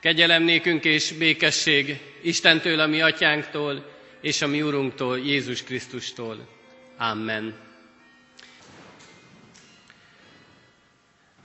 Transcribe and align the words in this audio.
Kegyelem 0.00 0.42
nékünk 0.42 0.84
és 0.84 1.12
békesség 1.12 2.00
Istentől, 2.22 2.80
a 2.80 2.86
mi 2.86 3.00
atyánktól, 3.00 3.90
és 4.20 4.42
a 4.42 4.46
mi 4.46 4.62
Urunktól, 4.62 5.18
Jézus 5.18 5.62
Krisztustól. 5.62 6.48
Amen. 6.96 7.54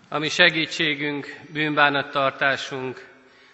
Ami 0.10 0.30
segítségünk, 0.30 1.40
bűnbánattartásunk, 1.54 3.08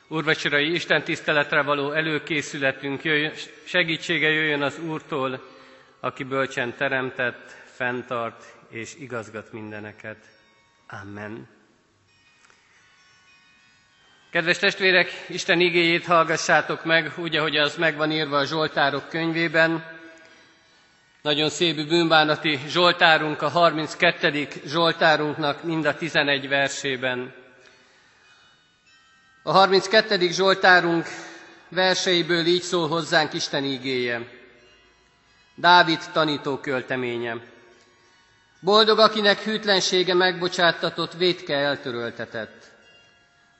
úrvacsorai 0.07 0.73
Isten 0.73 1.03
tiszteletre 1.03 1.61
való 1.61 1.91
előkészületünk, 1.91 3.03
jöjjön, 3.03 3.33
segítsége 3.65 4.29
jöjjön 4.29 4.61
az 4.61 4.79
Úrtól, 4.79 5.47
aki 5.99 6.23
bölcsen 6.23 6.73
teremtett, 6.75 7.55
fenntart 7.65 8.55
és 8.69 8.95
igazgat 8.99 9.51
mindeneket. 9.51 10.17
Amen. 10.87 11.60
Kedves 14.31 14.57
testvérek, 14.57 15.25
Isten 15.27 15.59
igéjét 15.59 16.05
hallgassátok 16.05 16.85
meg, 16.85 17.11
úgy, 17.17 17.35
ahogy 17.35 17.57
az 17.57 17.75
megvan 17.75 18.11
írva 18.11 18.37
a 18.37 18.45
Zsoltárok 18.45 19.09
könyvében. 19.09 19.85
Nagyon 21.21 21.49
szép 21.49 21.87
bűnbánati 21.87 22.59
Zsoltárunk, 22.67 23.41
a 23.41 23.49
32. 23.49 24.47
Zsoltárunknak 24.65 25.63
mind 25.63 25.85
a 25.85 25.95
11 25.95 26.47
versében. 26.47 27.33
A 29.43 29.51
32. 29.51 30.29
Zsoltárunk 30.29 31.05
verseiből 31.69 32.45
így 32.45 32.61
szól 32.61 32.87
hozzánk 32.87 33.33
Isten 33.33 33.63
ígéje. 33.63 34.21
Dávid 35.55 35.99
tanító 36.13 36.57
költeménye. 36.57 37.37
Boldog, 38.59 38.99
akinek 38.99 39.39
hűtlensége 39.39 40.13
megbocsáttatott, 40.13 41.13
vétke 41.13 41.55
eltöröltetett. 41.55 42.71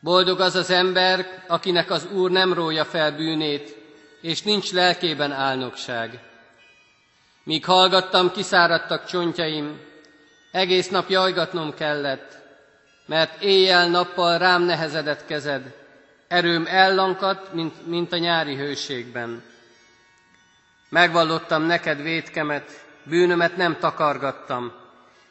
Boldog 0.04 0.40
az 0.40 0.56
az 0.56 0.70
ember, 0.70 1.44
akinek 1.48 1.92
az 1.92 2.08
Úr 2.12 2.32
nem 2.32 2.54
rója 2.54 2.86
fel 2.86 3.16
bűnét, 3.16 3.76
és 4.22 4.42
nincs 4.42 4.72
lelkében 4.72 5.32
álnokság. 5.32 6.20
Míg 7.44 7.66
hallgattam, 7.66 8.32
kiszáradtak 8.32 9.06
csontjaim, 9.06 9.80
egész 10.52 10.90
nap 10.90 11.10
jajgatnom 11.10 11.74
kellett, 11.74 12.38
mert 13.06 13.42
éjjel-nappal 13.42 14.38
rám 14.38 14.62
nehezedett 14.62 15.26
kezed, 15.26 15.74
erőm 16.28 16.66
ellankadt, 16.68 17.54
mint, 17.54 17.88
mint 17.88 18.14
a 18.14 18.18
nyári 18.18 18.56
hőségben. 18.56 19.44
Megvallottam 20.90 21.64
neked 21.64 22.02
vétkemet, 22.02 22.86
bűnömet 23.04 23.58
nem 23.58 23.78
takargattam. 23.80 24.72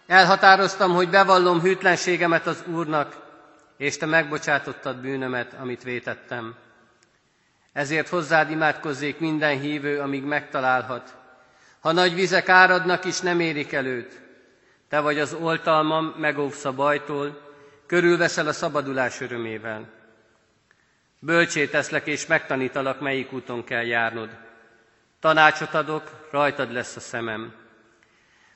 Elhatároztam, 0.06 0.92
hogy 0.92 1.08
bevallom 1.08 1.60
hűtlenségemet 1.60 2.46
az 2.46 2.62
Úrnak, 2.66 3.29
és 3.80 3.96
te 3.96 4.06
megbocsátottad 4.06 4.96
bűnömet, 4.96 5.54
amit 5.54 5.82
vétettem. 5.82 6.54
Ezért 7.72 8.08
hozzád 8.08 8.50
imádkozzék 8.50 9.18
minden 9.18 9.60
hívő, 9.60 10.00
amíg 10.00 10.22
megtalálhat. 10.22 11.16
Ha 11.80 11.92
nagy 11.92 12.14
vizek 12.14 12.48
áradnak 12.48 13.04
is, 13.04 13.20
nem 13.20 13.40
érik 13.40 13.72
előtt. 13.72 14.20
Te 14.88 15.00
vagy 15.00 15.18
az 15.18 15.32
oltalmam, 15.32 16.14
megóvsz 16.18 16.64
a 16.64 16.72
bajtól, 16.72 17.52
körülveszel 17.86 18.46
a 18.46 18.52
szabadulás 18.52 19.20
örömével. 19.20 19.88
Bölcsé 21.18 21.66
teszlek 21.66 22.06
és 22.06 22.26
megtanítalak, 22.26 23.00
melyik 23.00 23.32
úton 23.32 23.64
kell 23.64 23.84
járnod. 23.84 24.30
Tanácsot 25.20 25.74
adok, 25.74 26.28
rajtad 26.30 26.72
lesz 26.72 26.96
a 26.96 27.00
szemem. 27.00 27.54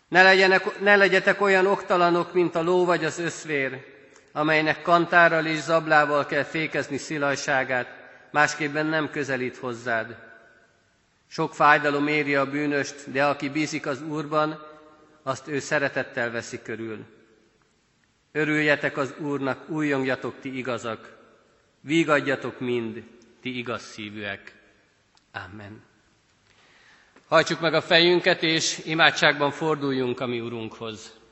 Ne, 0.08 0.22
legyenek, 0.22 0.80
ne 0.80 0.96
legyetek 0.96 1.40
olyan 1.40 1.66
oktalanok, 1.66 2.32
mint 2.32 2.54
a 2.54 2.62
ló 2.62 2.84
vagy 2.84 3.04
az 3.04 3.18
összvér, 3.18 3.93
amelynek 4.36 4.82
kantárral 4.82 5.46
és 5.46 5.58
zablával 5.60 6.26
kell 6.26 6.42
fékezni 6.42 6.96
szilajságát, 6.96 7.86
másképpen 8.30 8.86
nem 8.86 9.10
közelít 9.10 9.56
hozzád. 9.56 10.16
Sok 11.26 11.54
fájdalom 11.54 12.06
éri 12.06 12.34
a 12.34 12.50
bűnöst, 12.50 13.10
de 13.10 13.24
aki 13.24 13.48
bízik 13.48 13.86
az 13.86 14.02
Úrban, 14.02 14.66
azt 15.22 15.48
ő 15.48 15.58
szeretettel 15.58 16.30
veszi 16.30 16.62
körül. 16.62 17.04
Örüljetek 18.32 18.96
az 18.96 19.14
Úrnak, 19.18 19.68
újjongjatok 19.68 20.34
ti 20.40 20.56
igazak, 20.56 21.16
vígadjatok 21.80 22.60
mind, 22.60 23.02
ti 23.40 23.58
igaz 23.58 23.82
szívűek. 23.82 24.54
Amen. 25.32 25.82
Hajtsuk 27.28 27.60
meg 27.60 27.74
a 27.74 27.82
fejünket, 27.82 28.42
és 28.42 28.80
imádságban 28.84 29.50
forduljunk 29.50 30.20
a 30.20 30.26
mi 30.26 30.40
Urunkhoz. 30.40 31.22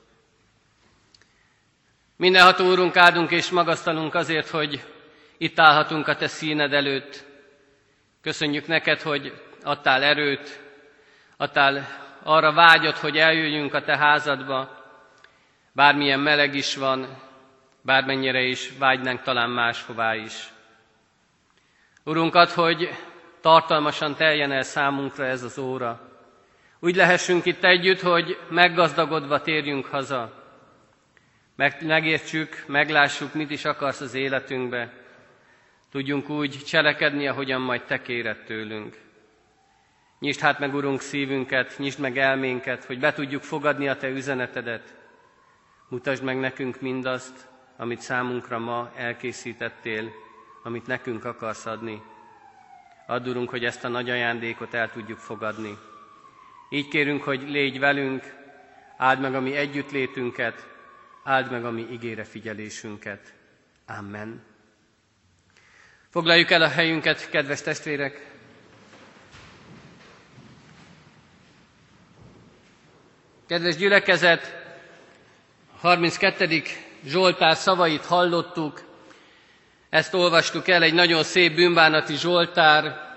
Mindenható 2.23 2.65
Úrunk, 2.65 2.97
áldunk 2.97 3.31
és 3.31 3.49
magasztalunk 3.49 4.15
azért, 4.15 4.49
hogy 4.49 4.83
itt 5.37 5.59
állhatunk 5.59 6.07
a 6.07 6.15
Te 6.15 6.27
színed 6.27 6.73
előtt. 6.73 7.25
Köszönjük 8.21 8.67
neked, 8.67 9.01
hogy 9.01 9.41
adtál 9.63 10.03
erőt, 10.03 10.59
adtál 11.37 11.87
arra 12.23 12.53
vágyat, 12.53 12.97
hogy 12.97 13.17
eljöjjünk 13.17 13.73
a 13.73 13.81
Te 13.83 13.97
házadba, 13.97 14.83
bármilyen 15.71 16.19
meleg 16.19 16.55
is 16.55 16.75
van, 16.75 17.21
bármennyire 17.81 18.41
is 18.41 18.71
vágynánk 18.79 19.21
talán 19.21 19.49
máshová 19.49 20.15
is. 20.15 20.53
Urunk, 22.03 22.35
ad, 22.35 22.49
hogy 22.49 22.89
tartalmasan 23.41 24.15
teljen 24.15 24.51
el 24.51 24.63
számunkra 24.63 25.25
ez 25.25 25.43
az 25.43 25.57
óra. 25.57 25.99
Úgy 26.79 26.95
lehessünk 26.95 27.45
itt 27.45 27.63
együtt, 27.63 28.01
hogy 28.01 28.39
meggazdagodva 28.49 29.41
térjünk 29.41 29.85
haza, 29.85 30.42
meg, 31.55 31.85
megértsük, 31.85 32.63
meglássuk, 32.67 33.33
mit 33.33 33.49
is 33.49 33.65
akarsz 33.65 34.01
az 34.01 34.13
életünkbe, 34.13 34.93
tudjunk 35.91 36.29
úgy 36.29 36.63
cselekedni, 36.65 37.27
ahogyan 37.27 37.61
majd 37.61 37.83
Te 37.83 38.01
kéred 38.01 38.43
tőlünk. 38.43 39.01
Nyisd 40.19 40.39
hát 40.39 40.59
meg, 40.59 40.73
Urunk, 40.73 41.01
szívünket, 41.01 41.77
nyisd 41.77 41.99
meg 41.99 42.17
elménket, 42.17 42.85
hogy 42.85 42.99
be 42.99 43.13
tudjuk 43.13 43.41
fogadni 43.41 43.87
a 43.87 43.97
Te 43.97 44.09
üzenetedet. 44.09 44.93
Mutasd 45.89 46.23
meg 46.23 46.39
nekünk 46.39 46.81
mindazt, 46.81 47.47
amit 47.77 48.01
számunkra 48.01 48.59
ma 48.59 48.91
elkészítettél, 48.95 50.11
amit 50.63 50.87
nekünk 50.87 51.25
akarsz 51.25 51.65
adni. 51.65 52.01
Add, 53.07 53.27
Urunk, 53.27 53.49
hogy 53.49 53.65
ezt 53.65 53.83
a 53.83 53.87
nagy 53.87 54.09
ajándékot 54.09 54.73
el 54.73 54.91
tudjuk 54.91 55.19
fogadni. 55.19 55.77
Így 56.69 56.87
kérünk, 56.87 57.23
hogy 57.23 57.49
légy 57.49 57.79
velünk, 57.79 58.23
áld 58.97 59.19
meg 59.19 59.35
a 59.35 59.41
mi 59.41 59.55
együttlétünket, 59.55 60.72
áld 61.23 61.51
meg 61.51 61.65
a 61.65 61.71
mi 61.71 61.87
ígére 61.91 62.23
figyelésünket. 62.23 63.33
Amen. 63.87 64.43
Foglaljuk 66.09 66.51
el 66.51 66.61
a 66.61 66.67
helyünket, 66.67 67.29
kedves 67.29 67.61
testvérek! 67.61 68.31
Kedves 73.47 73.75
gyülekezet, 73.75 74.55
32. 75.79 76.61
Zsoltár 77.05 77.55
szavait 77.55 78.05
hallottuk, 78.05 78.81
ezt 79.89 80.13
olvastuk 80.13 80.67
el, 80.67 80.83
egy 80.83 80.93
nagyon 80.93 81.23
szép 81.23 81.55
bűnbánati 81.55 82.15
Zsoltár, 82.15 83.11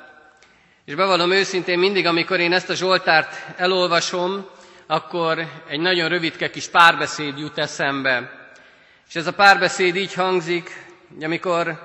és 0.84 0.94
bevallom 0.94 1.30
őszintén, 1.30 1.78
mindig, 1.78 2.06
amikor 2.06 2.40
én 2.40 2.52
ezt 2.52 2.70
a 2.70 2.74
Zsoltárt 2.74 3.58
elolvasom, 3.60 4.48
akkor 4.86 5.38
egy 5.68 5.80
nagyon 5.80 6.08
rövidke 6.08 6.50
kis 6.50 6.68
párbeszéd 6.68 7.38
jut 7.38 7.58
eszembe. 7.58 8.30
És 9.08 9.14
ez 9.14 9.26
a 9.26 9.32
párbeszéd 9.32 9.96
így 9.96 10.14
hangzik, 10.14 10.70
hogy 11.14 11.24
amikor 11.24 11.82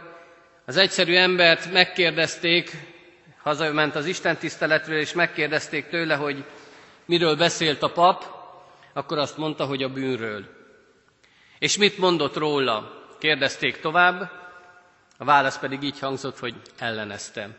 az 0.65 0.77
egyszerű 0.77 1.15
embert 1.15 1.71
megkérdezték, 1.71 2.71
hazament 3.43 3.95
az 3.95 4.05
Isten 4.05 4.37
tiszteletről, 4.37 4.99
és 4.99 5.13
megkérdezték 5.13 5.87
tőle, 5.87 6.15
hogy 6.15 6.43
miről 7.05 7.35
beszélt 7.35 7.83
a 7.83 7.91
pap, 7.91 8.25
akkor 8.93 9.17
azt 9.17 9.37
mondta, 9.37 9.65
hogy 9.65 9.83
a 9.83 9.89
bűnről. 9.89 10.45
És 11.59 11.77
mit 11.77 11.97
mondott 11.97 12.35
róla? 12.37 12.99
Kérdezték 13.19 13.79
tovább, 13.79 14.31
a 15.17 15.23
válasz 15.25 15.59
pedig 15.59 15.83
így 15.83 15.99
hangzott, 15.99 16.39
hogy 16.39 16.55
ellenezte. 16.79 17.49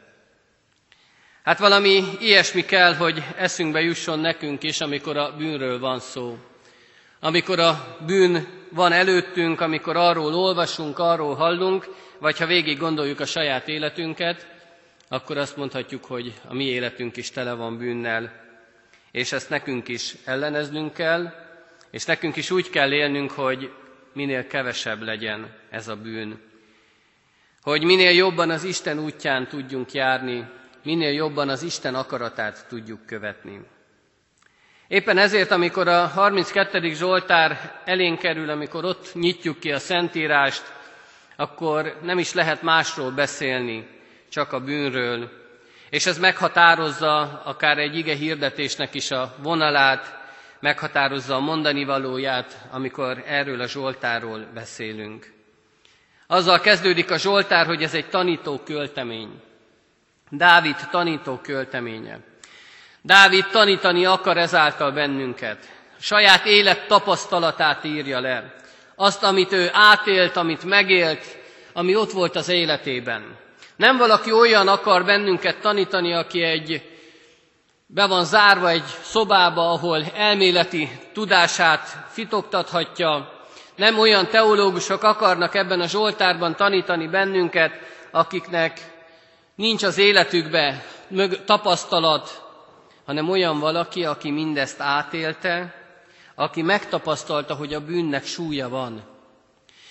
Hát 1.43 1.59
valami 1.59 2.05
ilyesmi 2.21 2.65
kell, 2.65 2.95
hogy 2.95 3.23
eszünkbe 3.37 3.81
jusson 3.81 4.19
nekünk 4.19 4.63
is, 4.63 4.81
amikor 4.81 5.17
a 5.17 5.37
bűnről 5.37 5.79
van 5.79 6.01
szó. 6.01 6.39
Amikor 7.21 7.59
a 7.59 7.99
bűn 8.07 8.47
van 8.71 8.93
előttünk, 8.93 9.61
amikor 9.61 9.97
arról 9.97 10.35
olvasunk, 10.35 10.99
arról 10.99 11.35
hallunk, 11.35 11.89
vagy 12.19 12.39
ha 12.39 12.47
végig 12.47 12.79
gondoljuk 12.79 13.21
a 13.21 13.27
saját 13.27 13.69
életünket, 13.69 14.47
akkor 15.09 15.37
azt 15.37 15.57
mondhatjuk, 15.57 16.05
hogy 16.05 16.33
a 16.49 16.55
mi 16.55 16.65
életünk 16.65 17.17
is 17.17 17.31
tele 17.31 17.53
van 17.53 17.79
bűnnel, 17.79 18.33
és 19.11 19.33
ezt 19.33 19.51
nekünk 19.51 19.89
is 19.89 20.15
elleneznünk 20.25 20.95
kell, 20.95 21.35
és 21.91 22.05
nekünk 22.05 22.37
is 22.37 22.51
úgy 22.51 22.71
kell 22.71 22.93
élnünk, 22.93 23.31
hogy 23.31 23.71
minél 24.13 24.47
kevesebb 24.47 25.03
legyen 25.03 25.53
ez 25.71 25.89
a 25.89 25.97
bűn. 25.97 26.41
Hogy 27.63 27.85
minél 27.85 28.11
jobban 28.11 28.51
az 28.51 28.65
Isten 28.65 28.99
útján 28.99 29.49
tudjunk 29.49 29.93
járni, 29.93 30.45
minél 30.85 31.13
jobban 31.13 31.49
az 31.49 31.63
Isten 31.63 31.95
akaratát 31.95 32.67
tudjuk 32.69 33.07
követni. 33.07 33.61
Éppen 34.89 35.19
ezért, 35.19 35.51
amikor 35.51 35.89
a 35.89 36.07
32. 36.07 36.93
Zsoltár 36.93 37.81
elén 37.85 38.17
kerül, 38.19 38.51
amikor 38.51 38.85
ott 38.85 39.15
nyitjuk 39.15 39.59
ki 39.61 39.73
a 39.73 39.79
Szentírást, 39.79 40.63
akkor 41.37 41.97
nem 42.03 42.19
is 42.19 42.33
lehet 42.33 42.63
másról 42.63 43.11
beszélni, 43.11 43.89
csak 44.29 44.53
a 44.53 44.61
bűnről. 44.61 45.31
És 45.91 46.07
ez 46.07 46.19
meghatározza 46.19 47.43
akár 47.45 47.79
egy 47.79 47.97
ige 47.97 48.15
hirdetésnek 48.15 48.95
is 48.95 49.11
a 49.11 49.35
vonalát, 49.43 50.19
meghatározza 50.61 51.35
a 51.35 51.41
mondani 51.41 51.85
valóját, 51.85 52.67
amikor 52.71 53.23
erről 53.27 53.61
a 53.61 53.67
Zsoltáról 53.69 54.47
beszélünk. 54.55 55.33
Azzal 56.27 56.61
kezdődik 56.61 57.11
a 57.11 57.17
Zsoltár, 57.19 57.67
hogy 57.67 57.83
ez 57.83 57.95
egy 57.95 58.09
tanító 58.09 58.59
költemény. 58.65 59.41
Dávid 60.35 60.77
tanító 60.91 61.41
költeménye. 61.43 62.19
Dávid 63.03 63.47
tanítani 63.47 64.05
akar 64.05 64.37
ezáltal 64.37 64.91
bennünket. 64.91 65.59
Saját 66.01 66.47
élet 66.47 66.87
tapasztalatát 66.87 67.85
írja 67.85 68.21
le. 68.21 68.55
Azt, 68.97 69.23
amit 69.23 69.53
ő 69.53 69.71
átélt, 69.73 70.37
amit 70.37 70.65
megélt, 70.65 71.37
ami 71.73 71.97
ott 71.97 72.11
volt 72.11 72.37
az 72.37 72.49
életében. 72.49 73.37
Nem 73.77 73.97
valaki 73.97 74.33
olyan 74.33 74.69
akar 74.69 75.05
bennünket 75.05 75.61
tanítani, 75.61 76.13
aki 76.13 76.43
egy 76.43 76.83
be 77.87 78.07
van 78.07 78.25
zárva 78.25 78.69
egy 78.69 78.85
szobába, 79.03 79.71
ahol 79.71 80.05
elméleti 80.15 81.01
tudását 81.13 82.07
fitoktathatja. 82.09 83.33
Nem 83.77 83.99
olyan 83.99 84.27
teológusok 84.27 85.03
akarnak 85.03 85.55
ebben 85.55 85.81
a 85.81 85.87
Zsoltárban 85.87 86.57
tanítani 86.57 87.09
bennünket, 87.09 87.73
akiknek 88.11 88.92
nincs 89.63 89.83
az 89.83 89.99
életükbe 89.99 90.85
tapasztalat, 91.45 92.45
hanem 93.05 93.29
olyan 93.29 93.59
valaki, 93.59 94.05
aki 94.05 94.31
mindezt 94.31 94.81
átélte, 94.81 95.75
aki 96.35 96.63
megtapasztalta, 96.63 97.55
hogy 97.55 97.75
a 97.75 97.81
bűnnek 97.85 98.25
súlya 98.25 98.69
van. 98.69 99.03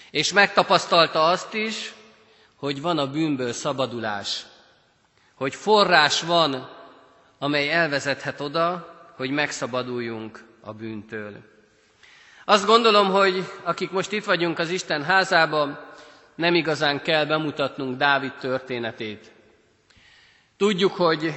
És 0.09 0.33
megtapasztalta 0.33 1.23
azt 1.23 1.53
is, 1.53 1.93
hogy 2.55 2.81
van 2.81 2.97
a 2.97 3.11
bűnből 3.11 3.53
szabadulás, 3.53 4.45
hogy 5.35 5.55
forrás 5.55 6.21
van, 6.21 6.69
amely 7.39 7.71
elvezethet 7.71 8.39
oda, 8.39 8.95
hogy 9.17 9.29
megszabaduljunk 9.29 10.43
a 10.61 10.73
bűntől. 10.73 11.33
Azt 12.45 12.65
gondolom, 12.65 13.11
hogy 13.11 13.51
akik 13.63 13.91
most 13.91 14.11
itt 14.11 14.25
vagyunk 14.25 14.59
az 14.59 14.69
Isten 14.69 15.03
házában, 15.03 15.79
nem 16.35 16.55
igazán 16.55 17.01
kell 17.01 17.25
bemutatnunk 17.25 17.97
Dávid 17.97 18.33
történetét. 18.33 19.30
Tudjuk, 20.61 20.95
hogy 20.95 21.33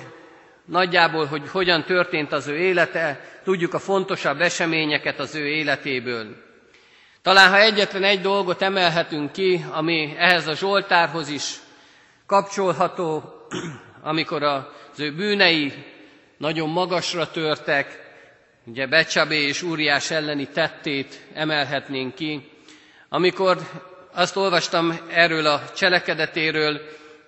nagyjából, 0.65 1.27
hogy 1.27 1.49
hogyan 1.49 1.85
történt 1.85 2.33
az 2.33 2.47
ő 2.47 2.57
élete, 2.57 3.21
tudjuk 3.45 3.75
a 3.75 3.79
fontosabb 3.79 4.41
eseményeket 4.41 5.19
az 5.19 5.35
ő 5.35 5.47
életéből. 5.47 6.37
Talán 7.23 7.51
ha 7.51 7.59
egyetlen 7.59 8.03
egy 8.03 8.21
dolgot 8.21 8.63
emelhetünk 8.63 9.33
ki, 9.33 9.65
ami 9.71 10.15
ehhez 10.19 10.47
a 10.47 10.55
Zsoltárhoz 10.55 11.29
is 11.29 11.55
kapcsolható, 12.27 13.23
amikor 14.13 14.43
az 14.43 14.65
ő 15.01 15.15
bűnei 15.15 15.73
nagyon 16.39 16.69
magasra 16.69 17.31
törtek, 17.31 18.01
ugye 18.67 18.87
Becsabé 18.87 19.47
és 19.47 19.63
Úriás 19.63 20.11
elleni 20.11 20.49
tettét 20.49 21.21
emelhetnénk 21.35 22.15
ki, 22.15 22.51
amikor 23.09 23.59
azt 24.13 24.37
olvastam 24.37 24.99
erről 25.11 25.47
a 25.47 25.63
cselekedetéről, 25.75 26.81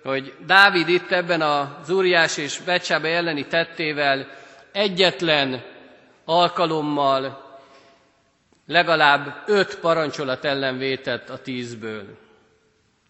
hogy 0.07 0.33
Dávid 0.45 0.87
itt 0.89 1.11
ebben 1.11 1.41
az 1.41 1.89
Úriás 1.89 2.37
és 2.37 2.59
Becsábe 2.59 3.07
elleni 3.09 3.47
tettével 3.47 4.27
egyetlen 4.71 5.63
alkalommal 6.25 7.45
legalább 8.67 9.43
öt 9.45 9.79
parancsolat 9.79 10.45
ellen 10.45 10.77
vétett 10.77 11.29
a 11.29 11.41
tízből. 11.41 12.17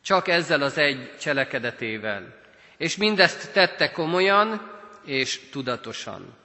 Csak 0.03 0.27
ezzel 0.27 0.61
az 0.61 0.77
egy 0.77 1.17
cselekedetével. 1.19 2.35
És 2.77 2.97
mindezt 2.97 3.51
tette 3.51 3.91
komolyan 3.91 4.71
és 5.05 5.39
tudatosan. 5.51 6.35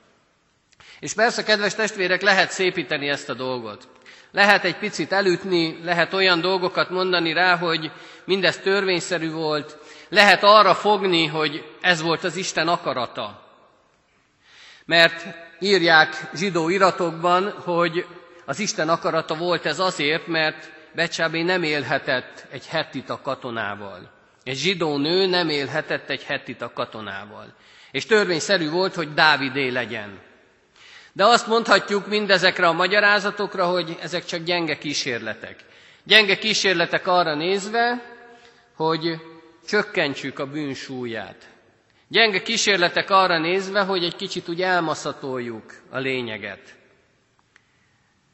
És 1.00 1.12
persze, 1.14 1.42
kedves 1.42 1.74
testvérek, 1.74 2.22
lehet 2.22 2.50
szépíteni 2.50 3.08
ezt 3.08 3.28
a 3.28 3.34
dolgot. 3.34 3.88
Lehet 4.30 4.64
egy 4.64 4.76
picit 4.76 5.12
elütni, 5.12 5.78
lehet 5.82 6.12
olyan 6.12 6.40
dolgokat 6.40 6.90
mondani 6.90 7.32
rá, 7.32 7.56
hogy 7.56 7.90
mindez 8.24 8.58
törvényszerű 8.58 9.30
volt, 9.30 9.76
lehet 10.12 10.42
arra 10.42 10.74
fogni, 10.74 11.26
hogy 11.26 11.64
ez 11.80 12.02
volt 12.02 12.24
az 12.24 12.36
Isten 12.36 12.68
akarata. 12.68 13.42
Mert 14.84 15.26
írják 15.60 16.30
zsidó 16.34 16.68
iratokban, 16.68 17.50
hogy 17.50 18.06
az 18.44 18.58
Isten 18.58 18.88
akarata 18.88 19.34
volt 19.34 19.66
ez 19.66 19.78
azért, 19.78 20.26
mert 20.26 20.70
Becsábé 20.94 21.42
nem 21.42 21.62
élhetett 21.62 22.46
egy 22.50 22.66
hettita 22.66 23.20
katonával. 23.22 24.10
Egy 24.44 24.56
zsidó 24.56 24.96
nő 24.96 25.26
nem 25.26 25.48
élhetett 25.48 26.10
egy 26.10 26.24
hettita 26.24 26.72
katonával. 26.72 27.54
És 27.90 28.06
törvényszerű 28.06 28.70
volt, 28.70 28.94
hogy 28.94 29.14
Dávidé 29.14 29.68
legyen. 29.68 30.20
De 31.12 31.24
azt 31.24 31.46
mondhatjuk 31.46 32.06
mindezekre 32.06 32.66
a 32.66 32.72
magyarázatokra, 32.72 33.66
hogy 33.66 33.96
ezek 34.00 34.24
csak 34.24 34.42
gyenge 34.42 34.78
kísérletek. 34.78 35.64
Gyenge 36.04 36.38
kísérletek 36.38 37.06
arra 37.06 37.34
nézve, 37.34 38.02
hogy 38.76 39.20
csökkentsük 39.66 40.38
a 40.38 40.46
bűn 40.46 40.74
súlyát. 40.74 41.48
Gyenge 42.08 42.42
kísérletek 42.42 43.10
arra 43.10 43.38
nézve, 43.38 43.80
hogy 43.80 44.04
egy 44.04 44.16
kicsit 44.16 44.48
úgy 44.48 44.62
elmaszatoljuk 44.62 45.82
a 45.90 45.98
lényeget. 45.98 46.76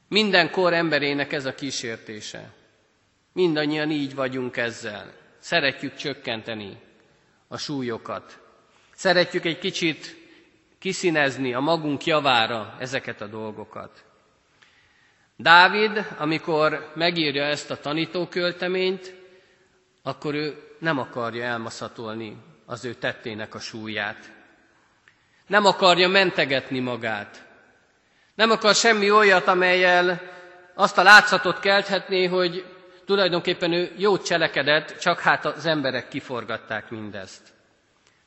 Minden 0.09 0.51
kor 0.51 0.73
emberének 0.73 1.33
ez 1.33 1.45
a 1.45 1.55
kísértése. 1.55 2.53
Mindannyian 3.33 3.91
így 3.91 4.15
vagyunk 4.15 4.57
ezzel. 4.57 5.13
Szeretjük 5.39 5.95
csökkenteni 5.97 6.77
a 7.49 7.57
súlyokat. 7.57 8.39
Szeretjük 8.95 9.45
egy 9.45 9.59
kicsit 9.59 10.17
kiszínezni 10.79 11.55
a 11.55 11.61
magunk 11.61 12.05
javára 12.05 12.77
ezeket 12.79 13.21
a 13.21 13.27
dolgokat. 13.27 14.05
Dávid, 15.37 16.07
amikor 16.19 16.93
megírja 16.95 17.45
ezt 17.45 17.71
a 17.71 17.81
tanítókölteményt, 17.81 19.15
akkor 20.09 20.35
ő 20.35 20.75
nem 20.79 20.99
akarja 20.99 21.45
elmaszatolni 21.45 22.37
az 22.67 22.85
ő 22.85 22.95
tettének 22.95 23.55
a 23.55 23.59
súlyát. 23.59 24.33
Nem 25.47 25.65
akarja 25.65 26.09
mentegetni 26.09 26.79
magát. 26.79 27.47
Nem 28.35 28.51
akar 28.51 28.75
semmi 28.75 29.11
olyat, 29.11 29.47
amelyel 29.47 30.21
azt 30.75 30.99
a 30.99 31.03
látszatot 31.03 31.61
kelthetné, 31.61 32.25
hogy 32.25 32.65
tulajdonképpen 33.05 33.73
ő 33.73 33.93
jót 33.97 34.25
cselekedett, 34.25 34.99
csak 34.99 35.21
hát 35.21 35.45
az 35.45 35.67
emberek 35.67 36.09
kiforgatták 36.09 36.91
mindezt. 36.91 37.53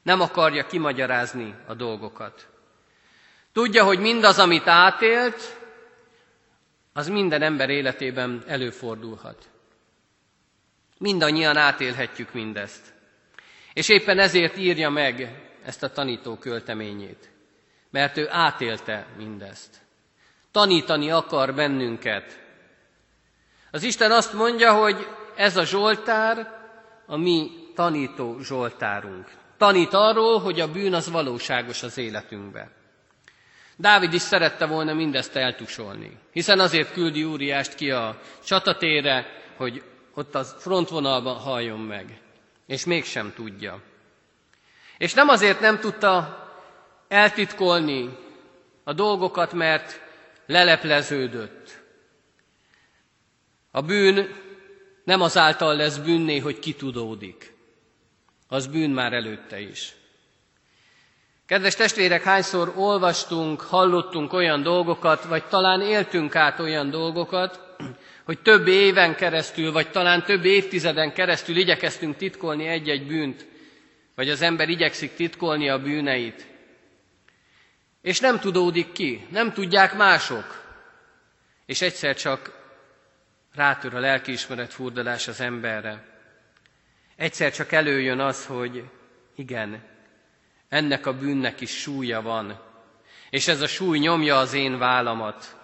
Nem 0.04 0.22
akarja 0.22 0.66
kimagyarázni 0.66 1.56
a 1.68 1.74
dolgokat. 1.74 2.48
Tudja, 3.54 3.84
hogy 3.84 4.00
mindaz, 4.00 4.40
amit 4.40 4.68
átélt, 4.68 5.58
az 6.94 7.08
minden 7.08 7.42
ember 7.42 7.70
életében 7.70 8.44
előfordulhat. 8.48 9.51
Mindannyian 11.02 11.58
átélhetjük 11.58 12.34
mindezt. 12.34 12.94
És 13.74 13.90
éppen 13.90 14.20
ezért 14.20 14.58
írja 14.58 14.90
meg 14.90 15.42
ezt 15.66 15.84
a 15.84 15.92
tanító 15.92 16.38
költeményét, 16.38 17.30
mert 17.90 18.18
ő 18.18 18.28
átélte 18.30 19.08
mindezt. 19.18 19.82
Tanítani 20.52 21.12
akar 21.12 21.54
bennünket. 21.54 22.40
Az 23.72 23.84
Isten 23.84 24.12
azt 24.12 24.34
mondja, 24.34 24.74
hogy 24.74 25.08
ez 25.36 25.58
a 25.58 25.66
Zsoltár 25.66 26.60
a 27.06 27.18
mi 27.18 27.52
tanító 27.76 28.40
Zsoltárunk. 28.40 29.32
Tanít 29.58 29.94
arról, 29.94 30.40
hogy 30.40 30.60
a 30.60 30.72
bűn 30.72 30.94
az 30.94 31.10
valóságos 31.10 31.84
az 31.84 31.98
életünkben. 31.98 32.72
Dávid 33.76 34.14
is 34.14 34.22
szerette 34.22 34.66
volna 34.66 34.94
mindezt 34.94 35.36
eltusolni, 35.36 36.18
hiszen 36.32 36.60
azért 36.60 36.94
küldi 36.94 37.24
Úriást 37.24 37.76
ki 37.76 37.92
a 37.92 38.22
csatatére, 38.44 39.26
hogy 39.58 39.84
ott 40.14 40.36
az 40.36 40.56
frontvonalban 40.58 41.36
halljon 41.36 41.80
meg, 41.80 42.22
és 42.66 42.86
mégsem 42.86 43.34
tudja. 43.36 43.82
És 44.98 45.14
nem 45.14 45.30
azért 45.30 45.60
nem 45.60 45.80
tudta 45.80 46.46
eltitkolni 47.08 48.18
a 48.84 48.94
dolgokat, 48.94 49.54
mert 49.54 50.00
lelepleződött. 50.46 51.80
A 53.72 53.82
bűn 53.82 54.36
nem 55.04 55.22
azáltal 55.22 55.76
lesz 55.76 55.98
bűnné, 55.98 56.38
hogy 56.38 56.60
kitudódik. 56.60 57.54
Az 58.48 58.68
bűn 58.68 58.90
már 58.90 59.14
előtte 59.14 59.60
is. 59.60 59.96
Kedves 61.46 61.76
testvérek, 61.76 62.24
hányszor 62.24 62.74
olvastunk, 62.76 63.62
hallottunk 63.62 64.34
olyan 64.34 64.62
dolgokat, 64.62 65.24
vagy 65.24 65.44
talán 65.44 65.82
éltünk 65.82 66.36
át 66.36 66.60
olyan 66.60 66.90
dolgokat, 66.90 67.61
hogy 68.24 68.40
több 68.40 68.68
éven 68.68 69.16
keresztül, 69.16 69.72
vagy 69.72 69.92
talán 69.92 70.24
több 70.24 70.46
évtizeden 70.46 71.14
keresztül 71.14 71.58
igyekeztünk 71.58 72.16
titkolni 72.18 72.68
egy-egy 72.68 73.08
bűnt, 73.08 73.46
vagy 74.16 74.30
az 74.30 74.42
ember 74.42 74.70
igyekszik 74.70 75.14
titkolni 75.16 75.70
a 75.70 75.82
bűneit. 75.82 76.48
És 78.02 78.20
nem 78.20 78.40
tudódik 78.40 78.92
ki, 78.92 79.28
nem 79.30 79.54
tudják 79.54 79.96
mások. 79.96 80.62
És 81.66 81.82
egyszer 81.82 82.16
csak 82.16 82.60
rátör 83.56 83.94
a 83.96 84.00
lelkiismeret 84.00 84.74
furdalás 84.74 85.28
az 85.28 85.40
emberre. 85.42 86.04
egyszer 87.16 87.52
csak 87.52 87.72
előjön 87.72 88.20
az, 88.20 88.46
hogy 88.46 88.84
igen, 89.36 89.84
ennek 90.70 91.06
a 91.06 91.14
bűnnek 91.18 91.62
is 91.62 91.82
súlya 91.82 92.22
van, 92.22 92.60
és 93.30 93.48
ez 93.48 93.62
a 93.62 93.68
súly 93.68 93.98
nyomja 93.98 94.38
az 94.38 94.54
én 94.54 94.78
vállamat. 94.78 95.61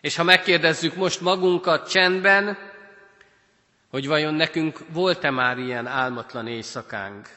És 0.00 0.16
ha 0.16 0.22
megkérdezzük 0.22 0.94
most 0.94 1.20
magunkat 1.20 1.90
csendben, 1.90 2.58
hogy 3.90 4.06
vajon 4.06 4.34
nekünk 4.34 4.78
volt-e 4.92 5.30
már 5.30 5.58
ilyen 5.58 5.86
álmatlan 5.86 6.46
éjszakánk, 6.46 7.28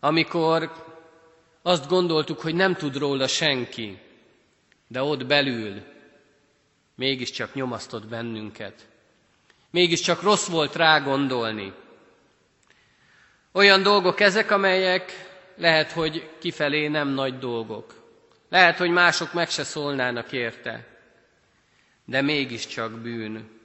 amikor 0.00 0.72
azt 1.62 1.88
gondoltuk, 1.88 2.40
hogy 2.40 2.54
nem 2.54 2.74
tud 2.74 2.96
róla 2.96 3.26
senki, 3.26 3.98
de 4.86 5.02
ott 5.02 5.26
belül 5.26 5.82
mégiscsak 6.94 7.54
nyomasztott 7.54 8.06
bennünket. 8.06 8.88
Mégiscsak 9.70 10.22
rossz 10.22 10.48
volt 10.48 10.76
rá 10.76 10.98
gondolni. 10.98 11.72
Olyan 13.52 13.82
dolgok 13.82 14.20
ezek, 14.20 14.50
amelyek 14.50 15.12
lehet, 15.56 15.92
hogy 15.92 16.30
kifelé 16.38 16.86
nem 16.86 17.08
nagy 17.08 17.38
dolgok. 17.38 17.94
Lehet, 18.48 18.76
hogy 18.76 18.90
mások 18.90 19.32
meg 19.32 19.50
se 19.50 19.64
szólnának 19.64 20.32
érte, 20.32 20.91
de 22.04 22.22
mégiscsak 22.22 22.92
bűn. 22.92 23.60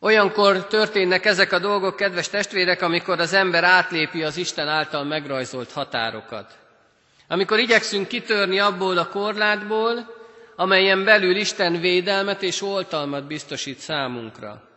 Olyankor 0.00 0.66
történnek 0.66 1.24
ezek 1.24 1.52
a 1.52 1.58
dolgok, 1.58 1.96
kedves 1.96 2.28
testvérek, 2.28 2.82
amikor 2.82 3.20
az 3.20 3.32
ember 3.32 3.64
átlépi 3.64 4.22
az 4.22 4.36
Isten 4.36 4.68
által 4.68 5.04
megrajzolt 5.04 5.72
határokat. 5.72 6.58
Amikor 7.28 7.58
igyekszünk 7.58 8.08
kitörni 8.08 8.58
abból 8.58 8.98
a 8.98 9.08
korlátból, 9.08 10.14
amelyen 10.56 11.04
belül 11.04 11.36
Isten 11.36 11.80
védelmet 11.80 12.42
és 12.42 12.62
oltalmat 12.62 13.26
biztosít 13.26 13.78
számunkra. 13.78 14.68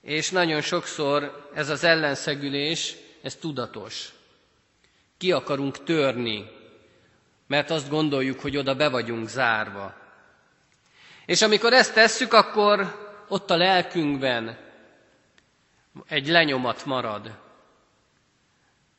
És 0.00 0.30
nagyon 0.30 0.60
sokszor 0.60 1.48
ez 1.54 1.68
az 1.68 1.84
ellenszegülés, 1.84 2.96
ez 3.22 3.34
tudatos. 3.34 4.08
Ki 5.18 5.32
akarunk 5.32 5.84
törni, 5.84 6.50
mert 7.46 7.70
azt 7.70 7.88
gondoljuk, 7.88 8.40
hogy 8.40 8.56
oda 8.56 8.74
be 8.74 8.88
vagyunk 8.88 9.28
zárva. 9.28 10.03
És 11.26 11.42
amikor 11.42 11.72
ezt 11.72 11.94
tesszük, 11.94 12.32
akkor 12.32 13.02
ott 13.28 13.50
a 13.50 13.56
lelkünkben 13.56 14.58
egy 16.08 16.28
lenyomat 16.28 16.84
marad, 16.84 17.38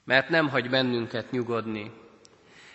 mert 0.03 0.29
nem 0.29 0.49
hagy 0.49 0.69
bennünket 0.69 1.31
nyugodni. 1.31 1.91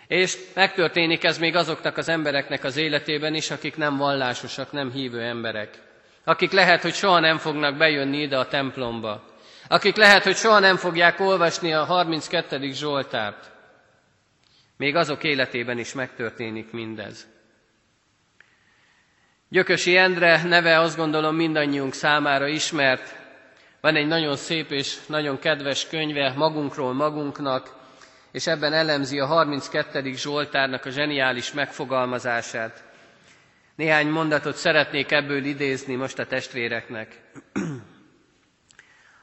És 0.07 0.37
megtörténik 0.53 1.23
ez 1.23 1.37
még 1.37 1.55
azoknak 1.55 1.97
az 1.97 2.09
embereknek 2.09 2.63
az 2.63 2.77
életében 2.77 3.35
is, 3.35 3.51
akik 3.51 3.75
nem 3.75 3.97
vallásosak, 3.97 4.71
nem 4.71 4.91
hívő 4.91 5.21
emberek. 5.21 5.81
Akik 6.23 6.51
lehet, 6.51 6.81
hogy 6.81 6.93
soha 6.93 7.19
nem 7.19 7.37
fognak 7.37 7.77
bejönni 7.77 8.21
ide 8.21 8.37
a 8.37 8.47
templomba. 8.47 9.23
Akik 9.67 9.95
lehet, 9.95 10.23
hogy 10.23 10.35
soha 10.35 10.59
nem 10.59 10.77
fogják 10.77 11.19
olvasni 11.19 11.73
a 11.73 11.83
32. 11.83 12.71
Zsoltárt. 12.71 13.51
Még 14.77 14.95
azok 14.95 15.23
életében 15.23 15.77
is 15.77 15.93
megtörténik 15.93 16.71
mindez. 16.71 17.27
Gyökösi 19.53 19.97
Endre 19.97 20.43
neve 20.43 20.79
azt 20.79 20.97
gondolom 20.97 21.35
mindannyiunk 21.35 21.93
számára 21.93 22.47
ismert. 22.47 23.15
Van 23.81 23.95
egy 23.95 24.07
nagyon 24.07 24.35
szép 24.35 24.71
és 24.71 24.97
nagyon 25.05 25.39
kedves 25.39 25.87
könyve 25.87 26.33
magunkról 26.35 26.93
magunknak, 26.93 27.75
és 28.31 28.47
ebben 28.47 28.73
elemzi 28.73 29.19
a 29.19 29.25
32. 29.25 30.13
Zsoltárnak 30.15 30.85
a 30.85 30.89
zseniális 30.89 31.51
megfogalmazását. 31.53 32.83
Néhány 33.75 34.07
mondatot 34.07 34.55
szeretnék 34.55 35.11
ebből 35.11 35.45
idézni 35.45 35.95
most 35.95 36.19
a 36.19 36.25
testvéreknek. 36.25 37.21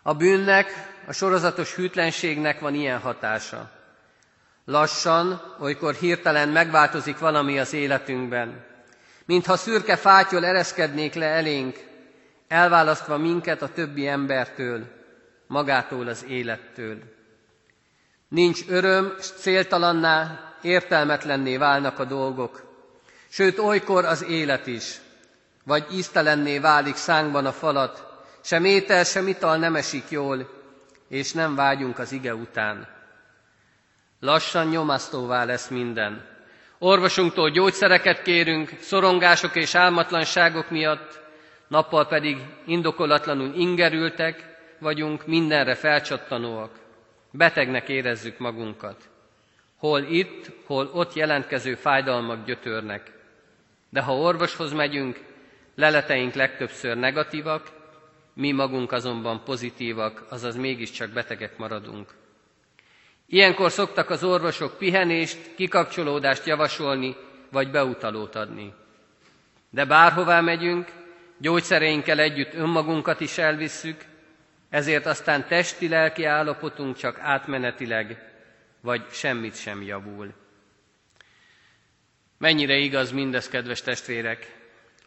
A 0.02 0.14
bűnnek, 0.14 0.66
a 1.06 1.12
sorozatos 1.12 1.74
hűtlenségnek 1.74 2.60
van 2.60 2.74
ilyen 2.74 2.98
hatása. 2.98 3.70
Lassan, 4.64 5.40
olykor 5.60 5.94
hirtelen 5.94 6.48
megváltozik 6.48 7.18
valami 7.18 7.58
az 7.58 7.72
életünkben 7.72 8.67
mintha 9.28 9.56
szürke 9.56 9.96
fátyol 9.96 10.44
ereszkednék 10.44 11.14
le 11.14 11.26
elénk, 11.26 11.76
elválasztva 12.48 13.16
minket 13.16 13.62
a 13.62 13.72
többi 13.72 14.06
embertől, 14.06 14.86
magától 15.46 16.08
az 16.08 16.24
élettől. 16.28 16.98
Nincs 18.28 18.60
öröm, 18.68 19.14
s 19.20 19.30
céltalanná, 19.30 20.40
értelmetlenné 20.62 21.56
válnak 21.56 21.98
a 21.98 22.04
dolgok, 22.04 22.62
sőt 23.28 23.58
olykor 23.58 24.04
az 24.04 24.24
élet 24.24 24.66
is, 24.66 25.00
vagy 25.64 25.86
íztelenné 25.92 26.58
válik 26.58 26.96
szánkban 26.96 27.46
a 27.46 27.52
falat, 27.52 28.06
sem 28.40 28.64
étel, 28.64 29.04
sem 29.04 29.28
ital 29.28 29.56
nem 29.56 29.76
esik 29.76 30.10
jól, 30.10 30.50
és 31.08 31.32
nem 31.32 31.54
vágyunk 31.54 31.98
az 31.98 32.12
ige 32.12 32.34
után. 32.34 32.88
Lassan 34.20 34.66
nyomasztóvá 34.66 35.44
lesz 35.44 35.68
minden, 35.68 36.37
Orvosunktól 36.78 37.50
gyógyszereket 37.50 38.22
kérünk, 38.22 38.70
szorongások 38.80 39.56
és 39.56 39.74
álmatlanságok 39.74 40.70
miatt, 40.70 41.20
nappal 41.68 42.06
pedig 42.06 42.36
indokolatlanul 42.66 43.54
ingerültek 43.54 44.56
vagyunk, 44.78 45.26
mindenre 45.26 45.74
felcsattanóak. 45.74 46.78
Betegnek 47.30 47.88
érezzük 47.88 48.38
magunkat. 48.38 49.08
Hol 49.76 50.00
itt, 50.02 50.50
hol 50.66 50.90
ott 50.92 51.14
jelentkező 51.14 51.74
fájdalmak 51.74 52.44
gyötörnek. 52.44 53.12
De 53.90 54.00
ha 54.00 54.16
orvoshoz 54.16 54.72
megyünk, 54.72 55.20
leleteink 55.74 56.34
legtöbbször 56.34 56.96
negatívak, 56.96 57.66
mi 58.34 58.52
magunk 58.52 58.92
azonban 58.92 59.42
pozitívak, 59.44 60.26
azaz 60.28 60.56
mégiscsak 60.56 61.10
betegek 61.10 61.56
maradunk. 61.56 62.14
Ilyenkor 63.30 63.70
szoktak 63.70 64.10
az 64.10 64.24
orvosok 64.24 64.78
pihenést, 64.78 65.38
kikapcsolódást 65.54 66.46
javasolni, 66.46 67.16
vagy 67.50 67.70
beutalót 67.70 68.34
adni. 68.34 68.74
De 69.70 69.84
bárhová 69.84 70.40
megyünk, 70.40 70.88
gyógyszereinkkel 71.38 72.18
együtt 72.18 72.54
önmagunkat 72.54 73.20
is 73.20 73.38
elvisszük, 73.38 74.04
ezért 74.70 75.06
aztán 75.06 75.46
testi-lelki 75.46 76.24
állapotunk 76.24 76.96
csak 76.96 77.18
átmenetileg, 77.18 78.32
vagy 78.80 79.02
semmit 79.10 79.56
sem 79.56 79.82
javul. 79.82 80.34
Mennyire 82.38 82.76
igaz 82.76 83.12
mindez, 83.12 83.48
kedves 83.48 83.82
testvérek? 83.82 84.56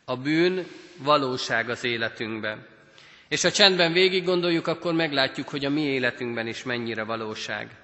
A 0.06 0.18
bűn 0.18 0.66
valóság 0.98 1.70
az 1.70 1.84
életünkben. 1.84 2.66
És 3.28 3.42
ha 3.42 3.52
csendben 3.52 3.94
végig 3.94 4.24
gondoljuk, 4.24 4.68
akkor 4.68 4.94
meglátjuk, 4.94 5.50
hogy 5.50 5.66
a 5.66 5.70
mi 5.70 5.82
életünkben 5.82 6.48
is 6.48 6.64
mennyire 6.64 7.04
valóság. 7.04 7.81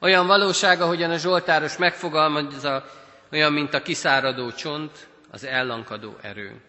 Olyan 0.00 0.26
valóság, 0.26 0.80
ahogyan 0.80 1.10
a 1.10 1.16
Zsoltáros 1.16 1.76
megfogalmazza, 1.76 2.84
olyan, 3.32 3.52
mint 3.52 3.74
a 3.74 3.82
kiszáradó 3.82 4.52
csont, 4.52 5.08
az 5.30 5.44
ellankadó 5.44 6.16
erő. 6.22 6.60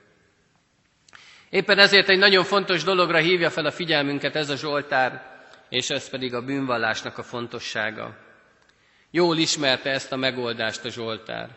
Éppen 1.50 1.80
ezért 1.80 2.10
egy 2.10 2.18
nagyon 2.18 2.44
fontos 2.44 2.84
dologra 2.84 3.18
hívja 3.18 3.50
fel 3.50 3.66
a 3.66 3.72
figyelmünket 3.72 4.36
ez 4.36 4.50
a 4.50 4.56
Zsoltár, 4.56 5.40
és 5.70 5.90
ez 5.90 6.10
pedig 6.10 6.34
a 6.34 6.42
bűnvallásnak 6.42 7.18
a 7.18 7.24
fontossága. 7.24 8.18
Jól 9.12 9.38
ismerte 9.38 9.90
ezt 9.90 10.12
a 10.12 10.16
megoldást 10.16 10.86
a 10.86 10.90
Zsoltár. 10.90 11.50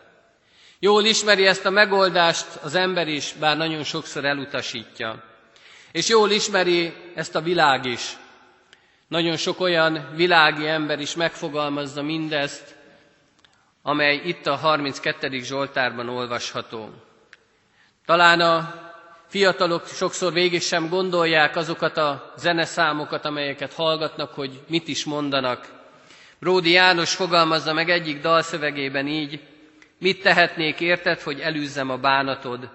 Jól 0.79 1.05
ismeri 1.05 1.47
ezt 1.47 1.65
a 1.65 1.69
megoldást 1.69 2.55
az 2.55 2.75
ember 2.75 3.07
is, 3.07 3.33
bár 3.39 3.57
nagyon 3.57 3.83
sokszor 3.83 4.25
elutasítja. 4.25 5.23
És 5.91 6.07
jól 6.07 6.31
ismeri 6.31 6.93
ezt 7.15 7.35
a 7.35 7.41
világ 7.41 7.85
is, 7.85 8.17
nagyon 9.15 9.37
sok 9.37 9.59
olyan 9.59 10.07
világi 10.15 10.67
ember 10.67 10.99
is 10.99 11.15
megfogalmazza 11.15 12.01
mindezt, 12.01 12.75
amely 13.81 14.15
itt 14.25 14.45
a 14.47 14.55
32. 14.55 15.39
Zsoltárban 15.43 16.09
olvasható. 16.09 16.89
Talán 18.05 18.39
a 18.39 18.73
fiatalok 19.27 19.87
sokszor 19.87 20.33
végig 20.33 20.61
sem 20.61 20.89
gondolják 20.89 21.55
azokat 21.55 21.97
a 21.97 22.33
zeneszámokat, 22.37 23.25
amelyeket 23.25 23.73
hallgatnak, 23.73 24.33
hogy 24.33 24.61
mit 24.67 24.87
is 24.87 25.05
mondanak. 25.05 25.67
Bródi 26.39 26.71
János 26.71 27.15
fogalmazza 27.15 27.73
meg 27.73 27.89
egyik 27.89 28.21
dalszövegében 28.21 29.07
így, 29.07 29.41
mit 29.99 30.21
tehetnék 30.21 30.79
érted, 30.79 31.21
hogy 31.21 31.39
elűzzem 31.39 31.89
a 31.89 31.97
bánatod, 31.97 32.69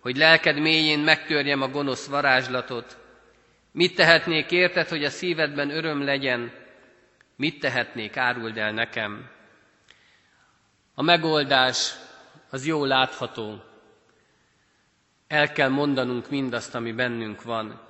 hogy 0.00 0.16
lelked 0.16 0.58
mélyén 0.58 0.98
megtörjem 0.98 1.62
a 1.62 1.68
gonosz 1.68 2.06
varázslatot, 2.06 2.96
Mit 3.76 3.94
tehetnék 3.94 4.50
érted, 4.50 4.88
hogy 4.88 5.04
a 5.04 5.10
szívedben 5.10 5.70
öröm 5.70 6.04
legyen? 6.04 6.52
Mit 7.36 7.60
tehetnék, 7.60 8.16
áruld 8.16 8.56
el 8.56 8.72
nekem? 8.72 9.30
A 10.94 11.02
megoldás 11.02 11.92
az 12.50 12.66
jól 12.66 12.86
látható. 12.86 13.62
El 15.28 15.52
kell 15.52 15.68
mondanunk 15.68 16.30
mindazt, 16.30 16.74
ami 16.74 16.92
bennünk 16.92 17.42
van. 17.42 17.80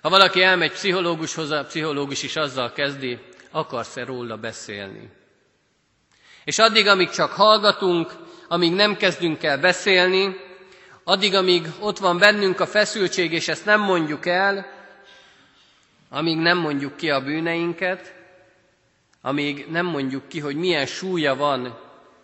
Ha 0.00 0.08
valaki 0.08 0.42
elmegy 0.42 0.72
pszichológushoz, 0.72 1.50
a 1.50 1.64
pszichológus 1.64 2.22
is 2.22 2.36
azzal 2.36 2.72
kezdi, 2.72 3.18
akarsz-e 3.50 4.04
róla 4.04 4.36
beszélni. 4.36 5.10
És 6.44 6.58
addig, 6.58 6.86
amíg 6.86 7.10
csak 7.10 7.32
hallgatunk, 7.32 8.12
amíg 8.48 8.72
nem 8.72 8.96
kezdünk 8.96 9.42
el 9.42 9.58
beszélni, 9.58 10.36
addig, 11.04 11.34
amíg 11.34 11.66
ott 11.80 11.98
van 11.98 12.18
bennünk 12.18 12.60
a 12.60 12.66
feszültség, 12.66 13.32
és 13.32 13.48
ezt 13.48 13.64
nem 13.64 13.80
mondjuk 13.80 14.26
el, 14.26 14.80
amíg 16.14 16.38
nem 16.38 16.58
mondjuk 16.58 16.96
ki 16.96 17.10
a 17.10 17.22
bűneinket, 17.22 18.14
amíg 19.20 19.66
nem 19.70 19.86
mondjuk 19.86 20.28
ki, 20.28 20.40
hogy 20.40 20.56
milyen 20.56 20.86
súlya 20.86 21.36
van 21.36 21.78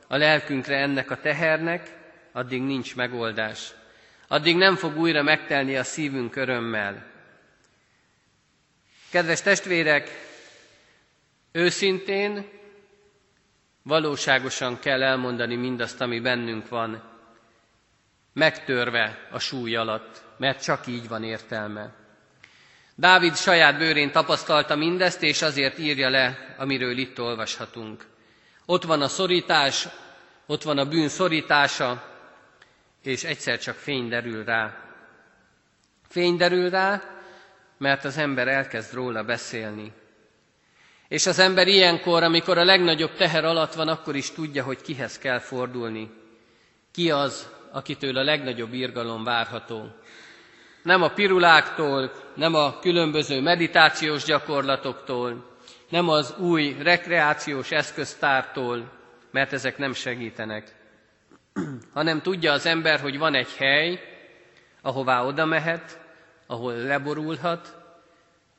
a 0.09 0.17
lelkünkre 0.17 0.77
ennek 0.77 1.11
a 1.11 1.21
tehernek, 1.21 1.97
addig 2.33 2.63
nincs 2.63 2.97
megoldás. 2.97 3.73
Addig 4.27 4.57
nem 4.57 4.77
fog 4.77 4.97
újra 4.97 5.23
megtelni 5.23 5.77
a 5.77 5.85
szívünk 5.85 6.37
örömmel. 6.37 7.07
Kedves 9.11 9.43
testvérek, 9.43 10.11
őszintén, 11.53 12.49
valóságosan 13.83 14.79
kell 14.79 15.03
elmondani 15.03 15.57
mindazt, 15.57 16.01
ami 16.01 16.21
bennünk 16.21 16.69
van, 16.69 17.03
megtörve 18.33 19.29
a 19.31 19.39
súly 19.39 19.77
alatt, 19.77 20.23
mert 20.37 20.63
csak 20.63 20.87
így 20.87 21.09
van 21.09 21.25
értelme. 21.25 22.08
Dávid 23.01 23.37
saját 23.37 23.79
bőrén 23.79 24.13
tapasztalta 24.13 24.77
mindezt, 24.77 25.23
és 25.23 25.43
azért 25.43 25.79
írja 25.79 26.09
le, 26.09 26.55
amiről 26.57 26.99
itt 26.99 27.21
olvashatunk. 27.21 28.07
Ott 28.67 28.83
van 28.85 29.03
a 29.03 29.09
szorítás, 29.09 29.89
ott 30.47 30.63
van 30.63 30.79
a 30.79 30.89
bűn 30.89 31.09
szorítása, 31.09 32.05
és 33.03 33.25
egyszer 33.25 33.59
csak 33.59 33.75
fény 33.77 34.09
derül 34.09 34.45
rá. 34.45 34.77
Fény 36.09 36.37
derül 36.37 36.71
rá, 36.71 37.03
mert 37.77 38.05
az 38.05 38.17
ember 38.17 38.49
elkezd 38.49 38.95
róla 38.95 39.25
beszélni. 39.25 39.93
És 41.09 41.27
az 41.27 41.39
ember 41.39 41.69
ilyenkor, 41.69 42.23
amikor 42.23 42.59
a 42.59 42.65
legnagyobb 42.65 43.15
teher 43.17 43.45
alatt 43.45 43.75
van, 43.75 43.89
akkor 43.89 44.17
is 44.17 44.31
tudja, 44.31 44.65
hogy 44.65 44.81
kihez 44.81 45.19
kell 45.19 45.39
fordulni. 45.39 46.11
Ki 46.93 47.11
az, 47.11 47.49
akitől 47.73 48.17
a 48.17 48.25
legnagyobb 48.25 48.73
irgalom 48.73 49.25
várható. 49.25 49.93
Nem 50.89 51.03
a 51.03 51.09
piruláktól, 51.09 52.13
nem 52.35 52.55
a 52.55 52.79
különböző 52.79 53.41
meditációs 53.41 54.25
gyakorlatoktól, 54.25 55.57
nem 55.89 56.09
az 56.09 56.35
új 56.39 56.77
rekreációs 56.83 57.71
eszköztártól, 57.71 58.91
mert 59.31 59.53
ezek 59.53 59.79
nem 59.79 59.93
segítenek, 59.93 60.75
hanem 61.93 62.23
tudja 62.23 62.53
az 62.53 62.67
ember, 62.67 63.01
hogy 63.01 63.19
van 63.19 63.35
egy 63.35 63.53
hely, 63.57 64.01
ahová 64.83 65.23
oda 65.23 65.45
mehet, 65.45 66.01
ahol 66.47 66.75
leborulhat, 66.75 67.77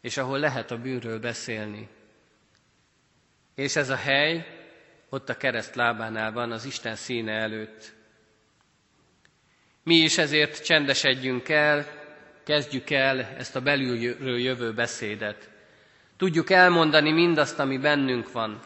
és 0.02 0.18
ahol 0.18 0.40
lehet 0.40 0.72
a 0.72 0.78
bűnről 0.78 1.20
beszélni. 1.20 1.90
És 3.56 3.76
ez 3.76 3.90
a 3.90 3.96
hely 3.96 4.46
ott 5.10 5.30
a 5.30 5.38
kereszt 5.38 5.76
lábánál 5.76 6.32
van, 6.32 6.52
az 6.52 6.66
Isten 6.66 6.96
színe 6.96 7.32
előtt. 7.32 7.94
Mi 9.84 9.96
is 9.96 10.18
ezért 10.18 10.66
csendesedjünk 10.66 11.50
el, 11.50 11.99
kezdjük 12.50 12.90
el 12.90 13.20
ezt 13.38 13.56
a 13.56 13.62
belülről 13.62 14.40
jövő 14.40 14.74
beszédet. 14.74 15.50
Tudjuk 16.18 16.50
elmondani 16.50 17.12
mindazt, 17.12 17.60
ami 17.60 17.78
bennünk 17.78 18.32
van. 18.32 18.60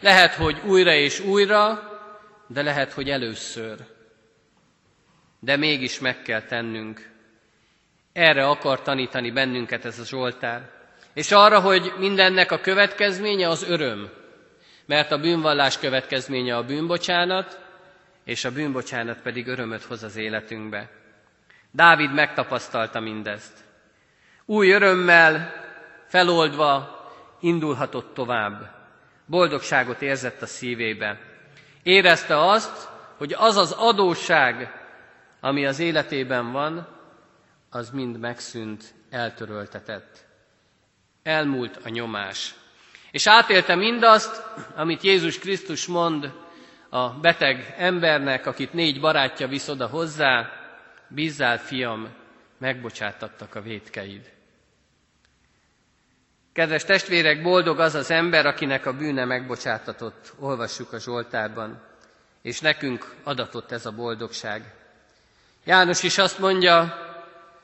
Lehet, 0.00 0.34
hogy 0.34 0.60
újra 0.64 0.92
és 0.92 1.20
újra, 1.20 1.82
de 2.46 2.62
lehet, 2.62 2.92
hogy 2.92 3.10
először. 3.10 3.76
De 5.40 5.56
mégis 5.56 5.98
meg 5.98 6.22
kell 6.22 6.42
tennünk. 6.42 7.10
Erre 8.12 8.46
akar 8.46 8.82
tanítani 8.82 9.30
bennünket 9.30 9.84
ez 9.84 9.98
a 9.98 10.04
Zsoltár. 10.04 10.70
És 11.12 11.32
arra, 11.32 11.60
hogy 11.60 11.92
mindennek 11.98 12.52
a 12.52 12.60
következménye 12.60 13.48
az 13.48 13.62
öröm. 13.68 14.10
Mert 14.86 15.12
a 15.12 15.18
bűnvallás 15.18 15.78
következménye 15.78 16.56
a 16.56 16.64
bűnbocsánat, 16.64 17.60
és 18.24 18.44
a 18.44 18.52
bűnbocsánat 18.52 19.20
pedig 19.20 19.46
örömöt 19.46 19.82
hoz 19.82 20.02
az 20.02 20.16
életünkbe. 20.16 20.97
Dávid 21.78 22.12
megtapasztalta 22.12 23.00
mindezt. 23.00 23.52
Új 24.44 24.70
örömmel, 24.70 25.52
feloldva 26.06 27.00
indulhatott 27.40 28.14
tovább. 28.14 28.70
Boldogságot 29.26 30.02
érzett 30.02 30.42
a 30.42 30.46
szívébe. 30.46 31.18
Érezte 31.82 32.48
azt, 32.48 32.88
hogy 33.16 33.32
az 33.32 33.56
az 33.56 33.72
adósság, 33.72 34.72
ami 35.40 35.66
az 35.66 35.78
életében 35.78 36.52
van, 36.52 36.88
az 37.70 37.90
mind 37.90 38.18
megszűnt, 38.18 38.94
eltöröltetett. 39.10 40.26
Elmúlt 41.22 41.78
a 41.84 41.88
nyomás. 41.88 42.54
És 43.10 43.26
átélte 43.26 43.74
mindazt, 43.74 44.42
amit 44.76 45.02
Jézus 45.02 45.38
Krisztus 45.38 45.86
mond 45.86 46.32
a 46.88 47.08
beteg 47.08 47.74
embernek, 47.76 48.46
akit 48.46 48.72
négy 48.72 49.00
barátja 49.00 49.48
visz 49.48 49.68
oda 49.68 49.86
hozzá, 49.86 50.57
bízzál, 51.08 51.58
fiam, 51.58 52.08
megbocsátattak 52.58 53.54
a 53.54 53.60
vétkeid. 53.62 54.32
Kedves 56.52 56.84
testvérek, 56.84 57.42
boldog 57.42 57.80
az 57.80 57.94
az 57.94 58.10
ember, 58.10 58.46
akinek 58.46 58.86
a 58.86 58.96
bűne 58.96 59.24
megbocsátatott, 59.24 60.32
olvassuk 60.38 60.92
a 60.92 61.00
Zsoltárban, 61.00 61.82
és 62.42 62.60
nekünk 62.60 63.14
adatott 63.22 63.72
ez 63.72 63.86
a 63.86 63.92
boldogság. 63.92 64.74
János 65.64 66.02
is 66.02 66.18
azt 66.18 66.38
mondja, 66.38 67.06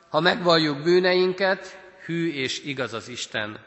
ha 0.09 0.19
megvalljuk 0.19 0.81
bűneinket, 0.83 1.77
hű 2.05 2.31
és 2.33 2.63
igaz 2.63 2.93
az 2.93 3.07
Isten, 3.07 3.59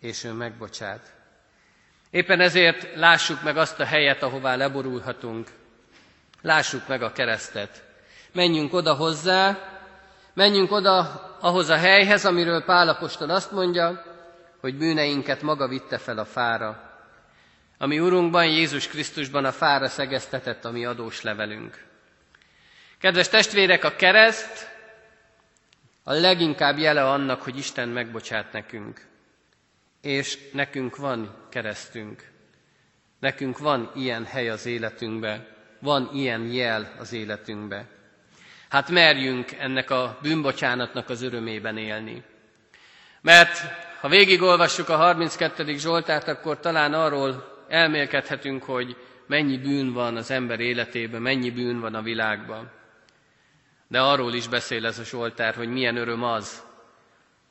és 0.00 0.24
ő 0.24 0.32
megbocsát. 0.32 1.12
Éppen 2.10 2.40
ezért 2.40 2.94
lássuk 2.96 3.42
meg 3.42 3.56
azt 3.56 3.80
a 3.80 3.84
helyet, 3.84 4.22
ahová 4.22 4.54
leborulhatunk. 4.56 5.50
Lássuk 6.42 6.88
meg 6.88 7.02
a 7.02 7.12
keresztet. 7.12 7.82
Menjünk 8.34 8.72
oda 8.72 8.94
hozzá, 8.94 9.58
menjünk 10.32 10.70
oda 10.70 11.00
ahhoz 11.40 11.68
a 11.68 11.76
helyhez, 11.76 12.24
amiről 12.24 12.64
Pálapostól 12.64 13.30
azt 13.30 13.52
mondja, 13.52 14.02
hogy 14.60 14.76
bűneinket 14.76 15.42
maga 15.42 15.68
vitte 15.68 15.98
fel 15.98 16.18
a 16.18 16.24
fára. 16.24 16.90
Ami 17.78 18.00
Urunkban, 18.00 18.46
Jézus 18.46 18.88
Krisztusban 18.88 19.44
a 19.44 19.52
fára 19.52 19.88
szegeztetett 19.88 20.64
a 20.64 20.70
mi 20.70 20.84
adós 20.84 21.22
levelünk. 21.22 21.84
Kedves 22.98 23.28
testvérek, 23.28 23.84
a 23.84 23.96
kereszt 23.96 24.68
a 26.04 26.12
leginkább 26.12 26.78
jele 26.78 27.10
annak, 27.10 27.42
hogy 27.42 27.56
Isten 27.56 27.88
megbocsát 27.88 28.52
nekünk. 28.52 29.06
És 30.00 30.38
nekünk 30.52 30.96
van 30.96 31.34
keresztünk. 31.48 32.30
Nekünk 33.20 33.58
van 33.58 33.90
ilyen 33.94 34.24
hely 34.24 34.48
az 34.48 34.66
életünkbe, 34.66 35.46
van 35.78 36.10
ilyen 36.12 36.52
jel 36.52 36.94
az 36.98 37.12
életünkbe. 37.12 37.86
Hát 38.74 38.90
merjünk 38.90 39.52
ennek 39.52 39.90
a 39.90 40.18
bűnbocsánatnak 40.22 41.08
az 41.08 41.22
örömében 41.22 41.76
élni. 41.76 42.22
Mert 43.20 43.58
ha 44.00 44.08
végigolvassuk 44.08 44.88
a 44.88 44.96
32. 44.96 45.76
Zsoltárt, 45.76 46.28
akkor 46.28 46.60
talán 46.60 46.94
arról 46.94 47.64
elmélkedhetünk, 47.68 48.62
hogy 48.62 48.96
mennyi 49.26 49.58
bűn 49.58 49.92
van 49.92 50.16
az 50.16 50.30
ember 50.30 50.60
életében, 50.60 51.22
mennyi 51.22 51.50
bűn 51.50 51.80
van 51.80 51.94
a 51.94 52.02
világban. 52.02 52.70
De 53.88 54.00
arról 54.00 54.34
is 54.34 54.48
beszél 54.48 54.86
ez 54.86 54.98
a 54.98 55.04
Zsoltár, 55.04 55.54
hogy 55.54 55.68
milyen 55.68 55.96
öröm 55.96 56.22
az, 56.22 56.62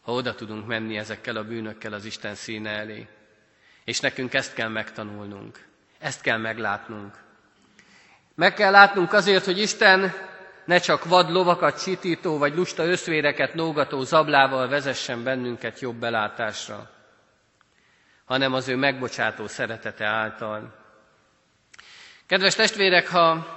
ha 0.02 0.12
oda 0.12 0.36
tudunk 0.36 0.68
menni 0.68 0.98
ezekkel 0.98 1.36
a 1.36 1.44
bűnökkel 1.44 1.94
az 1.94 2.06
Isten 2.06 2.36
színe 2.36 2.70
elé. 2.70 3.08
És 3.84 4.00
nekünk 4.00 4.34
ezt 4.34 4.54
kell 4.54 4.70
megtanulnunk, 4.70 5.66
ezt 6.00 6.22
kell 6.22 6.38
meglátnunk. 6.38 7.16
Meg 8.36 8.54
kell 8.54 8.72
látnunk 8.72 9.14
azért, 9.14 9.46
hogy 9.46 9.60
Isten 9.60 10.32
ne 10.66 10.78
csak 10.80 11.06
vad 11.06 11.30
lovakat 11.32 11.82
csitító 11.84 12.38
vagy 12.38 12.56
lusta 12.56 12.86
összvéreket 12.86 13.54
nógató 13.54 14.02
zablával 14.02 14.68
vezessen 14.68 15.24
bennünket 15.24 15.80
jobb 15.80 15.96
belátásra, 15.96 16.90
hanem 18.26 18.54
az 18.54 18.68
ő 18.68 18.76
megbocsátó 18.76 19.48
szeretete 19.48 20.06
által. 20.06 20.74
Kedves 22.26 22.56
testvérek, 22.56 23.08
ha 23.08 23.48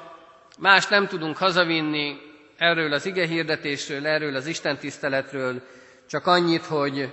más 0.58 0.86
nem 0.86 1.06
tudunk 1.06 1.36
hazavinni 1.36 2.16
erről 2.56 2.92
az 2.92 3.06
ige 3.06 3.26
hirdetésről, 3.26 4.06
erről 4.06 4.36
az 4.36 4.46
Isten 4.46 4.76
tiszteletről, 4.78 5.62
csak 6.08 6.26
annyit, 6.26 6.64
hogy 6.64 7.12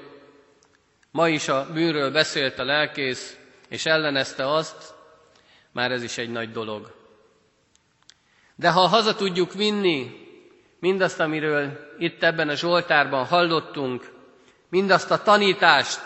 ma 1.11 1.29
is 1.29 1.47
a 1.47 1.67
bűnről 1.73 2.11
beszélt 2.11 2.59
a 2.59 2.63
lelkész, 2.63 3.37
és 3.69 3.85
ellenezte 3.85 4.53
azt, 4.53 4.93
már 5.71 5.91
ez 5.91 6.03
is 6.03 6.17
egy 6.17 6.29
nagy 6.29 6.51
dolog. 6.51 7.02
De 8.63 8.69
ha 8.71 8.87
haza 8.87 9.15
tudjuk 9.15 9.53
vinni 9.53 10.11
mindazt, 10.79 11.19
amiről 11.19 11.93
itt 11.97 12.23
ebben 12.23 12.49
a 12.49 12.55
Zsoltárban 12.55 13.25
hallottunk, 13.25 14.11
mindazt 14.69 15.11
a 15.11 15.21
tanítást, 15.21 15.99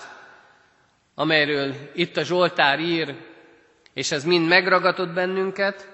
amelyről 1.15 1.75
itt 1.93 2.17
a 2.17 2.23
Zsoltár 2.23 2.79
ír, 2.79 3.15
és 3.93 4.11
ez 4.11 4.23
mind 4.23 4.47
megragadott 4.47 5.09
bennünket, 5.13 5.87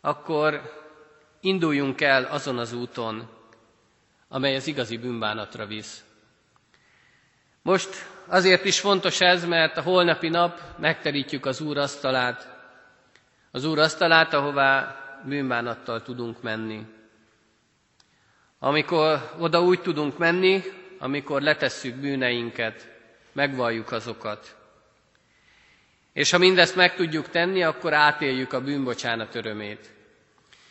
akkor 0.00 0.60
induljunk 1.40 2.00
el 2.00 2.24
azon 2.24 2.58
az 2.58 2.72
úton, 2.72 3.28
amely 4.28 4.56
az 4.56 4.66
igazi 4.66 4.96
bűnbánatra 4.98 5.66
visz. 5.66 6.04
Most 7.62 7.88
azért 8.26 8.64
is 8.64 8.80
fontos 8.80 9.20
ez, 9.20 9.44
mert 9.44 9.76
a 9.76 9.82
holnapi 9.82 10.28
nap 10.28 10.60
megterítjük 10.78 11.46
az 11.46 11.60
Úr 11.60 11.78
asztalát, 11.78 12.48
az 13.50 13.64
Úr 13.64 13.78
asztalát, 13.78 14.34
ahová 14.34 15.00
bűnbánattal 15.24 16.02
tudunk 16.02 16.42
menni. 16.42 16.86
Amikor 18.58 19.34
oda 19.38 19.62
úgy 19.62 19.80
tudunk 19.80 20.18
menni, 20.18 20.62
amikor 20.98 21.42
letesszük 21.42 21.94
bűneinket, 21.94 22.88
megvalljuk 23.32 23.92
azokat. 23.92 24.56
És 26.12 26.30
ha 26.30 26.38
mindezt 26.38 26.76
meg 26.76 26.94
tudjuk 26.94 27.28
tenni, 27.28 27.62
akkor 27.62 27.92
átéljük 27.92 28.52
a 28.52 28.60
bűnbocsánat 28.60 29.34
örömét. 29.34 29.92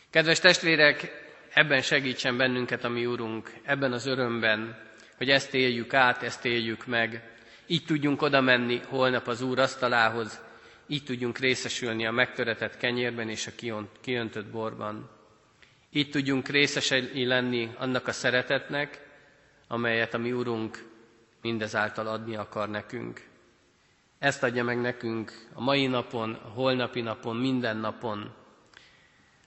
Kedves 0.10 0.40
testvérek, 0.40 1.28
ebben 1.54 1.82
segítsen 1.82 2.38
bennünket 2.38 2.84
a 2.84 2.90
mi 2.90 3.06
Úrunk, 3.06 3.52
ebben 3.64 3.92
az 3.92 4.06
örömben, 4.06 4.78
hogy 5.18 5.30
ezt 5.30 5.54
éljük 5.54 5.94
át, 5.94 6.24
ezt 6.24 6.46
éljük 6.46 6.86
meg. 6.86 7.24
Így 7.68 7.86
tudjunk 7.86 8.22
oda 8.22 8.42
menni 8.42 8.82
holnap 8.88 9.28
az 9.28 9.42
Úr 9.42 9.60
asztalához, 9.60 10.42
így 10.92 11.04
tudjunk 11.04 11.38
részesülni 11.38 12.06
a 12.06 12.12
megtöretett 12.12 12.78
kenyérben 12.78 13.30
és 13.30 13.48
a 13.48 13.52
kiöntött 14.02 14.48
borban. 14.48 15.10
Így 15.92 16.10
tudjunk 16.10 16.48
részesei 16.48 17.26
lenni 17.26 17.72
annak 17.78 18.08
a 18.08 18.12
szeretetnek, 18.12 19.08
amelyet 19.68 20.14
a 20.14 20.18
mi 20.18 20.32
Úrunk 20.32 20.88
mindezáltal 21.42 22.08
adni 22.08 22.36
akar 22.36 22.70
nekünk. 22.70 23.28
Ezt 24.20 24.44
adja 24.44 24.64
meg 24.64 24.82
nekünk 24.82 25.48
a 25.54 25.62
mai 25.62 25.88
napon, 25.88 26.34
a 26.34 26.48
holnapi 26.48 27.02
napon, 27.02 27.36
minden 27.36 27.78
napon. 27.78 28.34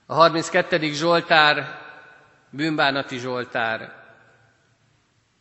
A 0.05 0.13
32. 0.13 0.91
Zsoltár, 0.91 1.81
bűnbánati 2.49 3.17
Zsoltár 3.17 4.03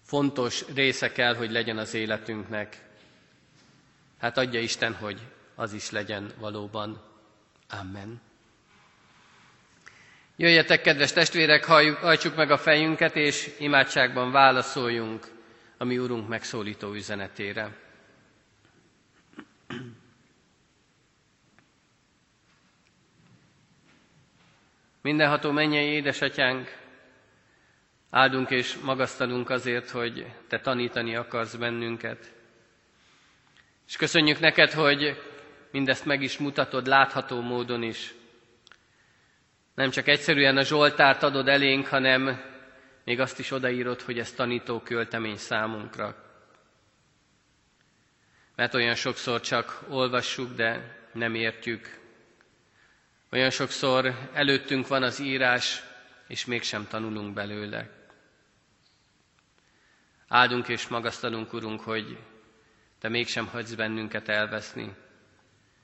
fontos 0.05 0.65
része 0.75 1.13
kell, 1.13 1.35
hogy 1.35 1.51
legyen 1.51 1.79
az 1.79 1.95
életünknek. 1.95 2.85
Hát 4.19 4.39
adja 4.39 4.61
Isten, 4.61 4.95
hogy 4.95 5.21
az 5.55 5.73
is 5.73 5.91
legyen 5.91 6.33
valóban. 6.39 7.01
Amen. 7.81 8.21
Jöjjetek, 10.37 10.83
kedves 10.83 11.13
testvérek, 11.13 11.65
hajtsuk 12.01 12.37
meg 12.37 12.51
a 12.51 12.57
fejünket, 12.59 13.17
és 13.17 13.55
imádságban 13.59 14.31
válaszoljunk 14.31 15.27
a 15.79 15.85
mi 15.85 15.99
Urunk 15.99 16.29
megszólító 16.29 16.93
üzenetére. 16.93 17.77
Mindenható 25.03 25.51
mennyei 25.51 25.87
édesatyánk, 25.89 26.77
áldunk 28.11 28.51
és 28.51 28.77
magasztalunk 28.77 29.51
azért, 29.51 29.91
hogy 29.91 30.27
Te 30.49 30.61
tanítani 30.61 31.17
akarsz 31.17 31.55
bennünket. 31.55 32.33
És 33.89 33.97
köszönjük 33.97 34.41
neked, 34.41 34.71
hogy 34.73 35.32
mindezt 35.73 36.05
meg 36.05 36.23
is 36.23 36.39
mutatod 36.39 36.87
látható 36.87 37.41
módon 37.41 37.83
is. 37.83 38.15
Nem 39.75 39.91
csak 39.91 40.09
egyszerűen 40.09 40.57
a 40.57 40.63
Zsoltárt 40.63 41.23
adod 41.23 41.49
elénk, 41.49 41.87
hanem 41.87 42.41
még 43.05 43.21
azt 43.21 43.39
is 43.39 43.51
odaírod, 43.51 44.01
hogy 44.01 44.19
ez 44.19 44.33
tanító 44.33 44.81
költemény 44.81 45.37
számunkra. 45.37 46.31
Mert 48.57 48.75
olyan 48.75 48.95
sokszor 48.95 49.41
csak 49.41 49.83
olvassuk, 49.89 50.55
de 50.55 50.99
nem 51.13 51.35
értjük. 51.35 52.01
Olyan 53.31 53.51
sokszor 53.51 54.29
előttünk 54.33 54.87
van 54.87 55.03
az 55.03 55.21
írás, 55.21 55.83
és 56.27 56.45
mégsem 56.45 56.87
tanulunk 56.89 57.35
belőle. 57.35 57.91
Áldunk 60.29 60.69
és 60.69 60.89
magasztalunk, 60.89 61.53
Urunk, 61.53 61.81
hogy 61.81 62.19
Te 63.03 63.09
mégsem 63.09 63.47
hagysz 63.47 63.75
bennünket 63.75 64.29
elveszni, 64.29 64.95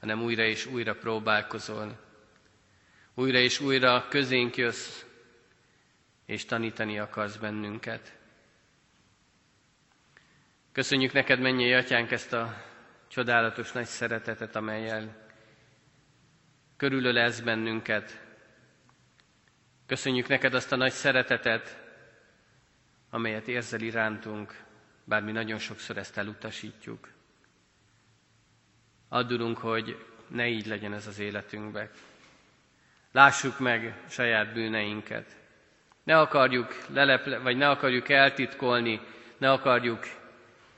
hanem 0.00 0.22
újra 0.22 0.42
és 0.44 0.66
újra 0.66 0.94
próbálkozol. 0.94 1.98
Újra 3.14 3.38
és 3.38 3.60
újra 3.60 4.06
közénk 4.08 4.56
jössz, 4.56 5.02
és 6.26 6.44
tanítani 6.44 6.98
akarsz 6.98 7.36
bennünket. 7.36 8.18
Köszönjük 10.72 11.12
neked, 11.12 11.40
mennyi 11.40 11.74
atyánk, 11.74 12.10
ezt 12.10 12.32
a 12.32 12.64
csodálatos 13.08 13.72
nagy 13.72 13.86
szeretetet, 13.86 14.56
amelyel 14.56 15.26
körülölelsz 16.76 17.40
bennünket. 17.40 18.20
Köszönjük 19.86 20.28
neked 20.28 20.54
azt 20.54 20.72
a 20.72 20.76
nagy 20.76 20.92
szeretetet, 20.92 21.78
amelyet 23.10 23.48
érzel 23.48 23.80
irántunk, 23.80 24.64
bár 25.04 25.22
mi 25.22 25.32
nagyon 25.32 25.58
sokszor 25.58 25.96
ezt 25.96 26.16
elutasítjuk. 26.16 27.08
Addulunk, 29.08 29.58
hogy 29.58 30.04
ne 30.28 30.48
így 30.48 30.66
legyen 30.66 30.92
ez 30.92 31.06
az 31.06 31.18
életünkbe. 31.18 31.90
Lássuk 33.12 33.58
meg 33.58 34.02
saját 34.08 34.52
bűneinket. 34.52 35.36
Ne 36.02 36.18
akarjuk 36.18 36.86
leleple, 36.92 37.38
vagy 37.38 37.56
ne 37.56 37.68
akarjuk 37.68 38.08
eltitkolni, 38.08 39.00
ne 39.38 39.50
akarjuk 39.50 40.06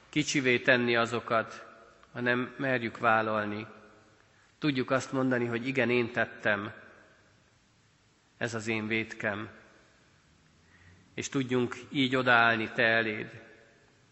kicsivé 0.09 0.59
tenni 0.59 0.97
azokat, 0.97 1.66
hanem 2.12 2.55
merjük 2.57 2.99
vállalni. 2.99 3.66
Tudjuk 4.59 4.90
azt 4.90 5.12
mondani, 5.12 5.47
hogy 5.47 5.66
igen, 5.66 5.90
én 5.90 6.12
tettem, 6.12 6.73
ez 8.37 8.55
az 8.55 8.66
én 8.66 8.87
vétkem. 8.87 9.49
És 11.14 11.29
tudjunk 11.29 11.75
így 11.90 12.16
odaállni 12.16 12.71
Te 12.75 12.83
eléd, 12.83 13.43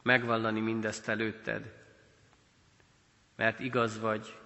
megvallani 0.02 0.61
mindezt 0.61 1.09
előtted, 1.09 1.77
mert 3.38 3.61
igaz 3.61 4.01
vagy, 4.01 4.38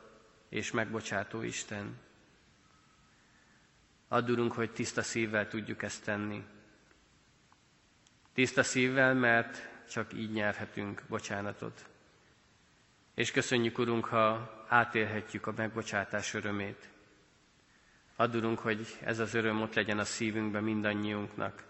és 0.48 0.70
megbocsátó 0.70 1.42
Isten. 1.42 1.98
Addurunk, 4.08 4.52
hogy 4.52 4.72
tiszta 4.72 5.02
szívvel 5.02 5.48
tudjuk 5.48 5.82
ezt 5.82 6.04
tenni. 6.04 6.44
Tiszta 8.34 8.62
szívvel, 8.62 9.14
mert 9.14 9.68
csak 9.90 10.12
így 10.12 10.32
nyerhetünk 10.32 11.02
bocsánatot. 11.08 11.86
És 13.14 13.30
köszönjük, 13.30 13.78
Urunk, 13.78 14.04
ha 14.04 14.54
átélhetjük 14.68 15.46
a 15.46 15.52
megbocsátás 15.56 16.34
örömét. 16.34 16.88
Addurunk, 18.16 18.58
hogy 18.58 18.98
ez 19.00 19.18
az 19.18 19.34
öröm 19.34 19.60
ott 19.60 19.74
legyen 19.74 19.98
a 19.98 20.04
szívünkben 20.04 20.62
mindannyiunknak. 20.62 21.64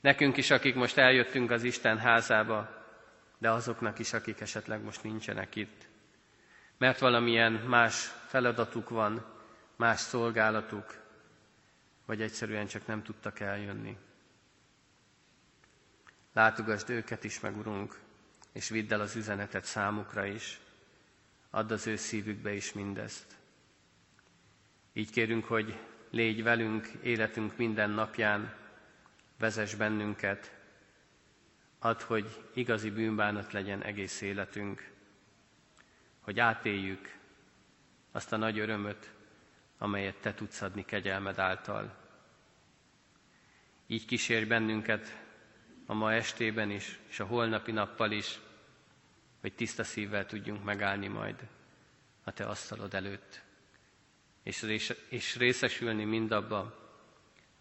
Nekünk 0.00 0.36
is, 0.36 0.50
akik 0.50 0.74
most 0.74 0.96
eljöttünk 0.96 1.50
az 1.50 1.62
Isten 1.62 1.98
házába, 1.98 2.84
de 3.38 3.50
azoknak 3.50 3.98
is, 3.98 4.12
akik 4.12 4.40
esetleg 4.40 4.82
most 4.82 5.02
nincsenek 5.02 5.56
itt 5.56 5.88
mert 6.80 6.98
valamilyen 6.98 7.52
más 7.52 8.14
feladatuk 8.26 8.88
van, 8.88 9.24
más 9.76 10.00
szolgálatuk, 10.00 10.98
vagy 12.06 12.22
egyszerűen 12.22 12.66
csak 12.66 12.86
nem 12.86 13.02
tudtak 13.02 13.40
eljönni. 13.40 13.96
Látogasd 16.32 16.90
őket 16.90 17.24
is 17.24 17.40
meg, 17.40 17.56
Urunk, 17.56 18.00
és 18.52 18.68
vidd 18.68 18.92
el 18.92 19.00
az 19.00 19.16
üzenetet 19.16 19.64
számukra 19.64 20.24
is. 20.24 20.60
Add 21.50 21.72
az 21.72 21.86
ő 21.86 21.96
szívükbe 21.96 22.52
is 22.52 22.72
mindezt. 22.72 23.36
Így 24.92 25.10
kérünk, 25.10 25.44
hogy 25.44 25.78
légy 26.10 26.42
velünk 26.42 26.86
életünk 27.02 27.56
minden 27.56 27.90
napján, 27.90 28.54
vezess 29.38 29.74
bennünket, 29.74 30.54
add, 31.78 32.02
hogy 32.02 32.44
igazi 32.54 32.90
bűnbánat 32.90 33.52
legyen 33.52 33.82
egész 33.82 34.20
életünk, 34.20 34.90
hogy 36.20 36.40
átéljük 36.40 37.18
azt 38.12 38.32
a 38.32 38.36
nagy 38.36 38.58
örömöt, 38.58 39.12
amelyet 39.78 40.16
Te 40.16 40.34
tudsz 40.34 40.62
adni 40.62 40.84
kegyelmed 40.84 41.38
által. 41.38 41.94
Így 43.86 44.04
kísérj 44.04 44.44
bennünket 44.44 45.18
a 45.86 45.94
ma 45.94 46.12
estében 46.12 46.70
is, 46.70 46.98
és 47.08 47.20
a 47.20 47.26
holnapi 47.26 47.72
nappal 47.72 48.10
is, 48.10 48.38
hogy 49.40 49.54
tiszta 49.54 49.84
szívvel 49.84 50.26
tudjunk 50.26 50.64
megállni 50.64 51.06
majd 51.06 51.48
a 52.24 52.32
Te 52.32 52.46
asztalod 52.46 52.94
előtt, 52.94 53.42
és, 54.42 54.94
és 55.08 55.36
részesülni 55.36 56.04
mindabba, 56.04 56.78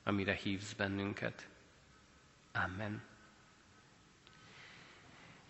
amire 0.04 0.34
hívsz 0.34 0.74
bennünket. 0.74 1.48
Amen. 2.52 3.09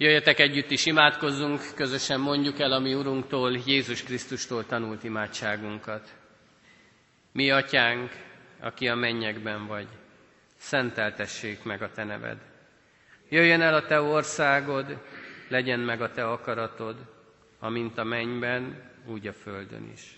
Jöjjetek 0.02 0.40
együtt 0.40 0.72
is 0.72 0.86
imádkozzunk, 0.86 1.62
közösen 1.76 2.20
mondjuk 2.20 2.60
el 2.60 2.72
a 2.72 2.80
mi 2.80 2.94
Urunktól, 2.94 3.58
Jézus 3.66 4.04
Krisztustól 4.04 4.66
tanult 4.66 5.04
imádságunkat. 5.04 6.16
Mi, 7.32 7.52
Atyánk, 7.52 8.12
aki 8.60 8.88
a 8.88 8.96
mennyekben 8.96 9.68
vagy, 9.68 9.88
szenteltessék 10.58 11.64
meg 11.64 11.82
a 11.82 11.92
Te 11.92 12.04
neved. 12.04 12.38
Jöjjön 13.30 13.62
el 13.62 13.74
a 13.74 13.86
Te 13.86 14.02
országod, 14.02 14.98
legyen 15.48 15.80
meg 15.80 16.02
a 16.02 16.12
Te 16.12 16.30
akaratod, 16.30 16.96
amint 17.60 17.98
a 17.98 18.04
mennyben, 18.04 18.92
úgy 19.06 19.28
a 19.28 19.34
földön 19.34 19.90
is. 19.94 20.18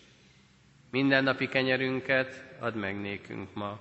Minden 0.91 1.23
napi 1.23 1.47
kenyerünket 1.47 2.43
add 2.59 2.75
meg 2.75 3.01
nékünk 3.01 3.53
ma, 3.53 3.79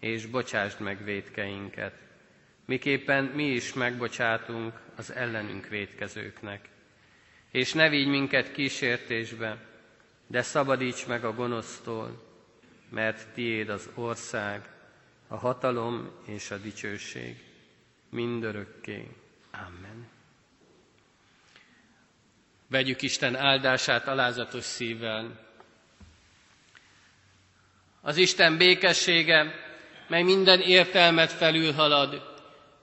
és 0.00 0.26
bocsásd 0.26 0.80
meg 0.80 1.04
védkeinket, 1.04 2.07
miképpen 2.68 3.24
mi 3.24 3.44
is 3.50 3.72
megbocsátunk 3.72 4.80
az 4.96 5.12
ellenünk 5.12 5.66
védkezőknek. 5.68 6.68
És 7.50 7.72
ne 7.72 7.88
vigy 7.88 8.06
minket 8.06 8.52
kísértésbe, 8.52 9.56
de 10.26 10.42
szabadíts 10.42 11.06
meg 11.06 11.24
a 11.24 11.34
gonosztól, 11.34 12.22
mert 12.90 13.28
tiéd 13.34 13.68
az 13.68 13.90
ország, 13.94 14.68
a 15.28 15.36
hatalom 15.36 16.10
és 16.26 16.50
a 16.50 16.56
dicsőség 16.56 17.36
mindörökké. 18.10 19.08
Amen. 19.52 20.08
Vegyük 22.66 23.02
Isten 23.02 23.36
áldását 23.36 24.08
alázatos 24.08 24.64
szívvel. 24.64 25.46
Az 28.00 28.16
Isten 28.16 28.56
békessége, 28.56 29.54
mely 30.08 30.22
minden 30.22 30.60
értelmet 30.60 31.32
felülhalad, 31.32 32.36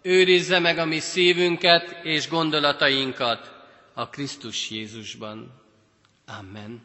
őrizze 0.05 0.59
meg 0.59 0.77
a 0.77 0.85
mi 0.85 0.99
szívünket 0.99 1.99
és 2.03 2.27
gondolatainkat 2.29 3.51
a 3.93 4.09
Krisztus 4.09 4.69
Jézusban. 4.69 5.51
Amen. 6.39 6.81